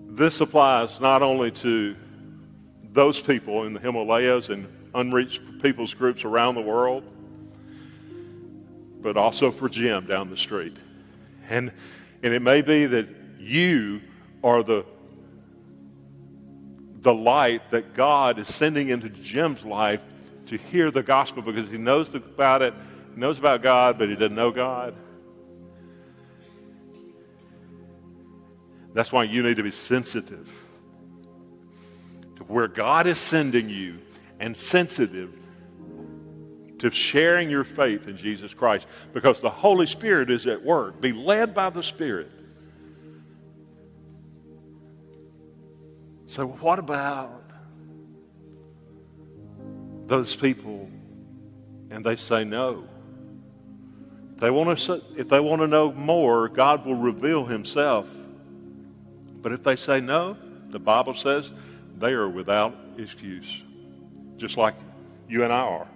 this 0.08 0.40
applies 0.40 1.00
not 1.00 1.22
only 1.22 1.50
to 1.50 1.96
those 2.92 3.18
people 3.18 3.64
in 3.64 3.72
the 3.72 3.80
Himalayas 3.80 4.50
and 4.50 4.68
unreached 4.94 5.40
people's 5.62 5.94
groups 5.94 6.24
around 6.24 6.54
the 6.54 6.60
world, 6.60 7.04
but 9.00 9.16
also 9.16 9.50
for 9.50 9.68
Jim 9.68 10.06
down 10.06 10.30
the 10.30 10.36
street. 10.36 10.76
And, 11.48 11.72
and 12.22 12.34
it 12.34 12.42
may 12.42 12.62
be 12.62 12.86
that 12.86 13.08
you 13.38 14.00
are 14.44 14.62
the, 14.62 14.84
the 17.00 17.14
light 17.14 17.70
that 17.70 17.94
God 17.94 18.38
is 18.38 18.46
sending 18.46 18.88
into 18.88 19.08
Jim's 19.08 19.64
life 19.64 20.02
to 20.46 20.56
hear 20.56 20.90
the 20.90 21.02
gospel 21.02 21.42
because 21.42 21.70
he 21.70 21.78
knows 21.78 22.14
about 22.14 22.62
it, 22.62 22.74
knows 23.16 23.38
about 23.38 23.62
God, 23.62 23.98
but 23.98 24.08
he 24.08 24.14
doesn't 24.14 24.34
know 24.34 24.50
God. 24.50 24.94
That's 28.94 29.12
why 29.12 29.24
you 29.24 29.42
need 29.42 29.56
to 29.56 29.62
be 29.62 29.70
sensitive 29.70 30.50
to 32.36 32.44
where 32.44 32.68
God 32.68 33.06
is 33.06 33.18
sending 33.18 33.68
you 33.68 33.98
and 34.38 34.56
sensitive 34.56 35.32
to 36.82 36.90
sharing 36.90 37.48
your 37.48 37.62
faith 37.62 38.08
in 38.08 38.16
Jesus 38.16 38.52
Christ 38.54 38.88
because 39.12 39.40
the 39.40 39.48
Holy 39.48 39.86
Spirit 39.86 40.30
is 40.30 40.48
at 40.48 40.64
work. 40.64 41.00
Be 41.00 41.12
led 41.12 41.54
by 41.54 41.70
the 41.70 41.82
Spirit. 41.82 42.28
So, 46.26 46.48
what 46.48 46.80
about 46.80 47.41
those 50.06 50.34
people 50.34 50.90
and 51.90 52.04
they 52.04 52.16
say 52.16 52.42
no. 52.42 52.84
they 54.36 54.50
want 54.50 54.78
to, 54.78 55.02
if 55.16 55.28
they 55.28 55.40
want 55.40 55.60
to 55.60 55.66
know 55.66 55.92
more, 55.92 56.48
God 56.48 56.86
will 56.86 56.94
reveal 56.94 57.44
Himself. 57.44 58.08
But 59.42 59.52
if 59.52 59.62
they 59.62 59.76
say 59.76 60.00
no, 60.00 60.36
the 60.70 60.78
Bible 60.78 61.14
says 61.14 61.52
they 61.98 62.12
are 62.12 62.28
without 62.28 62.74
excuse, 62.96 63.62
just 64.38 64.56
like 64.56 64.74
you 65.28 65.44
and 65.44 65.52
I 65.52 65.60
are. 65.60 65.88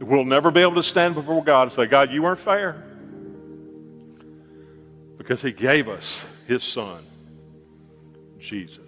We'll 0.00 0.24
never 0.24 0.50
be 0.50 0.60
able 0.60 0.74
to 0.74 0.82
stand 0.82 1.14
before 1.14 1.42
God 1.42 1.62
and 1.62 1.72
say, 1.72 1.86
God, 1.86 2.10
you 2.10 2.22
weren't 2.22 2.40
fair. 2.40 2.82
Because 5.16 5.40
He 5.40 5.52
gave 5.52 5.88
us 5.88 6.22
His 6.46 6.62
Son, 6.62 7.02
Jesus. 8.38 8.85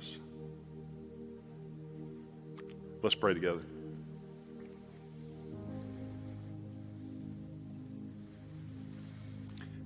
Let's 3.01 3.15
pray 3.15 3.33
together. 3.33 3.61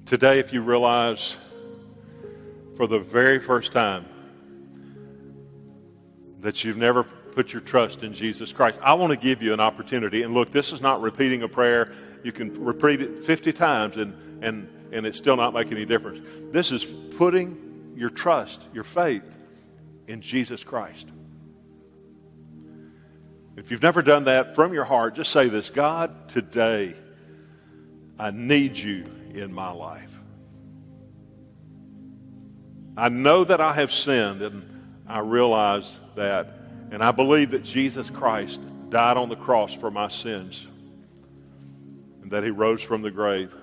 Today, 0.07 0.39
if 0.39 0.53
you 0.53 0.63
realize 0.63 1.37
for 2.77 2.87
the 2.87 2.99
very 2.99 3.39
first 3.39 3.73
time 3.73 4.07
that 6.41 6.65
you've 6.65 6.79
never 6.79 7.05
put 7.05 7.53
your 7.53 7.61
trust 7.61 8.03
in 8.03 8.15
Jesus 8.15 8.51
Christ, 8.51 8.79
I 8.83 8.95
want 8.95 9.11
to 9.11 9.19
give 9.19 9.43
you 9.43 9.53
an 9.53 9.61
opportunity. 9.61 10.23
And 10.23 10.33
look, 10.33 10.51
this 10.51 10.73
is 10.73 10.81
not 10.81 11.03
repeating 11.03 11.43
a 11.43 11.49
prayer. 11.49 11.93
You 12.23 12.33
can 12.33 12.53
repeat 12.65 13.03
it 13.03 13.23
50 13.23 13.53
times 13.53 13.97
and, 13.99 14.43
and, 14.43 14.69
and 14.91 15.07
it 15.07 15.15
still 15.15 15.37
not 15.37 15.53
make 15.53 15.71
any 15.71 15.85
difference. 15.85 16.21
This 16.51 16.73
is 16.73 16.85
putting 17.17 17.93
your 17.95 18.11
trust, 18.11 18.69
your 18.73 18.85
faith 18.85 19.37
in 20.09 20.23
Jesus 20.23 20.65
Christ. 20.65 21.09
If 23.57 23.71
you've 23.71 23.83
never 23.83 24.03
done 24.03 24.25
that 24.25 24.55
from 24.55 24.73
your 24.73 24.85
heart, 24.85 25.15
just 25.15 25.31
say 25.31 25.49
this 25.49 25.69
God, 25.69 26.29
today 26.29 26.95
I 28.19 28.31
need 28.31 28.77
you 28.77 29.05
in 29.35 29.53
my 29.53 29.71
life. 29.71 30.09
I 32.97 33.09
know 33.09 33.45
that 33.45 33.61
I 33.61 33.73
have 33.73 33.93
sinned, 33.93 34.43
and 34.43 34.63
I 35.07 35.21
realize 35.21 35.97
that, 36.15 36.49
and 36.91 37.03
I 37.03 37.11
believe 37.11 37.51
that 37.51 37.65
Jesus 37.65 38.11
Christ 38.11 38.61
died 38.91 39.17
on 39.17 39.29
the 39.29 39.37
cross 39.37 39.73
for 39.73 39.91
my 39.91 40.09
sins, 40.09 40.67
and 42.23 42.31
that 42.31 42.45
he 42.45 42.51
rose 42.51 42.83
from 42.83 43.03
the 43.03 43.11
grave. 43.11 43.55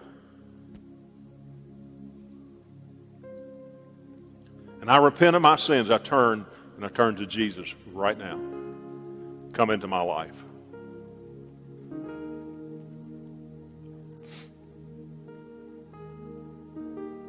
And 4.81 4.89
I 4.89 4.97
repent 4.97 5.35
of 5.35 5.41
my 5.41 5.55
sins. 5.55 5.91
I 5.91 5.97
turn 5.97 6.45
and 6.75 6.85
I 6.85 6.89
turn 6.89 7.17
to 7.17 7.27
Jesus 7.27 7.75
right 7.93 8.17
now. 8.17 8.39
Come 9.60 9.72
into 9.72 9.88
my 9.88 9.99
life. 9.99 10.41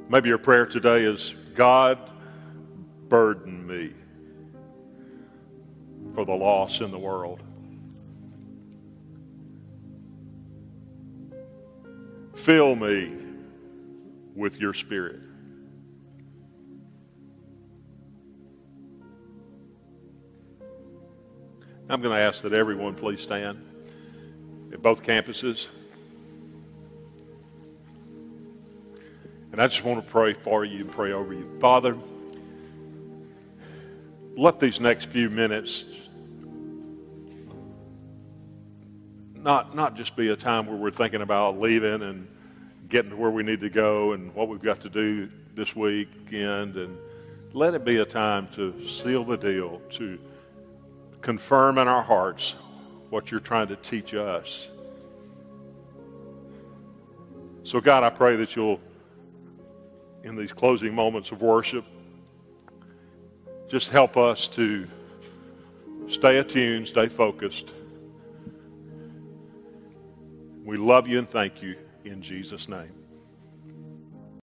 Maybe 0.08 0.28
your 0.28 0.38
prayer 0.38 0.64
today 0.64 1.02
is 1.02 1.34
God, 1.56 1.98
burden 3.08 3.66
me 3.66 3.94
for 6.14 6.24
the 6.24 6.30
loss 6.30 6.80
in 6.80 6.92
the 6.92 6.98
world. 7.00 7.42
Fill 12.36 12.76
me 12.76 13.12
with 14.36 14.60
your 14.60 14.72
spirit. 14.72 15.18
I'm 21.90 22.00
going 22.00 22.14
to 22.14 22.22
ask 22.22 22.42
that 22.42 22.52
everyone 22.52 22.94
please 22.94 23.20
stand 23.20 23.60
at 24.72 24.80
both 24.80 25.02
campuses. 25.02 25.66
And 29.50 29.60
I 29.60 29.66
just 29.66 29.82
want 29.82 30.00
to 30.00 30.08
pray 30.08 30.34
for 30.34 30.64
you 30.64 30.82
and 30.82 30.92
pray 30.92 31.10
over 31.10 31.34
you. 31.34 31.50
Father, 31.58 31.96
let 34.36 34.60
these 34.60 34.78
next 34.78 35.06
few 35.06 35.28
minutes 35.28 35.84
not, 39.34 39.74
not 39.74 39.96
just 39.96 40.14
be 40.14 40.28
a 40.28 40.36
time 40.36 40.68
where 40.68 40.76
we're 40.76 40.92
thinking 40.92 41.22
about 41.22 41.58
leaving 41.58 42.02
and 42.02 42.28
getting 42.88 43.10
to 43.10 43.16
where 43.16 43.32
we 43.32 43.42
need 43.42 43.62
to 43.62 43.70
go 43.70 44.12
and 44.12 44.32
what 44.36 44.46
we've 44.46 44.62
got 44.62 44.80
to 44.82 44.90
do 44.90 45.28
this 45.56 45.74
weekend. 45.74 46.76
And 46.76 46.96
let 47.52 47.74
it 47.74 47.84
be 47.84 47.96
a 47.96 48.04
time 48.04 48.46
to 48.54 48.86
seal 48.86 49.24
the 49.24 49.36
deal, 49.36 49.82
to 49.94 50.20
confirm 51.20 51.78
in 51.78 51.88
our 51.88 52.02
hearts 52.02 52.56
what 53.10 53.30
you're 53.30 53.40
trying 53.40 53.68
to 53.68 53.76
teach 53.76 54.14
us. 54.14 54.68
So, 57.64 57.80
God, 57.80 58.02
I 58.02 58.10
pray 58.10 58.36
that 58.36 58.56
you'll 58.56 58.80
in 60.24 60.36
these 60.36 60.52
closing 60.52 60.94
moments 60.94 61.30
of 61.30 61.40
worship. 61.40 61.84
Just 63.68 63.90
help 63.90 64.16
us 64.16 64.48
to 64.48 64.86
stay 66.08 66.38
attuned, 66.38 66.88
stay 66.88 67.08
focused. 67.08 67.72
We 70.64 70.76
love 70.76 71.08
you 71.08 71.18
and 71.18 71.28
thank 71.28 71.62
you 71.62 71.76
in 72.04 72.22
Jesus' 72.22 72.68
name. 72.68 72.99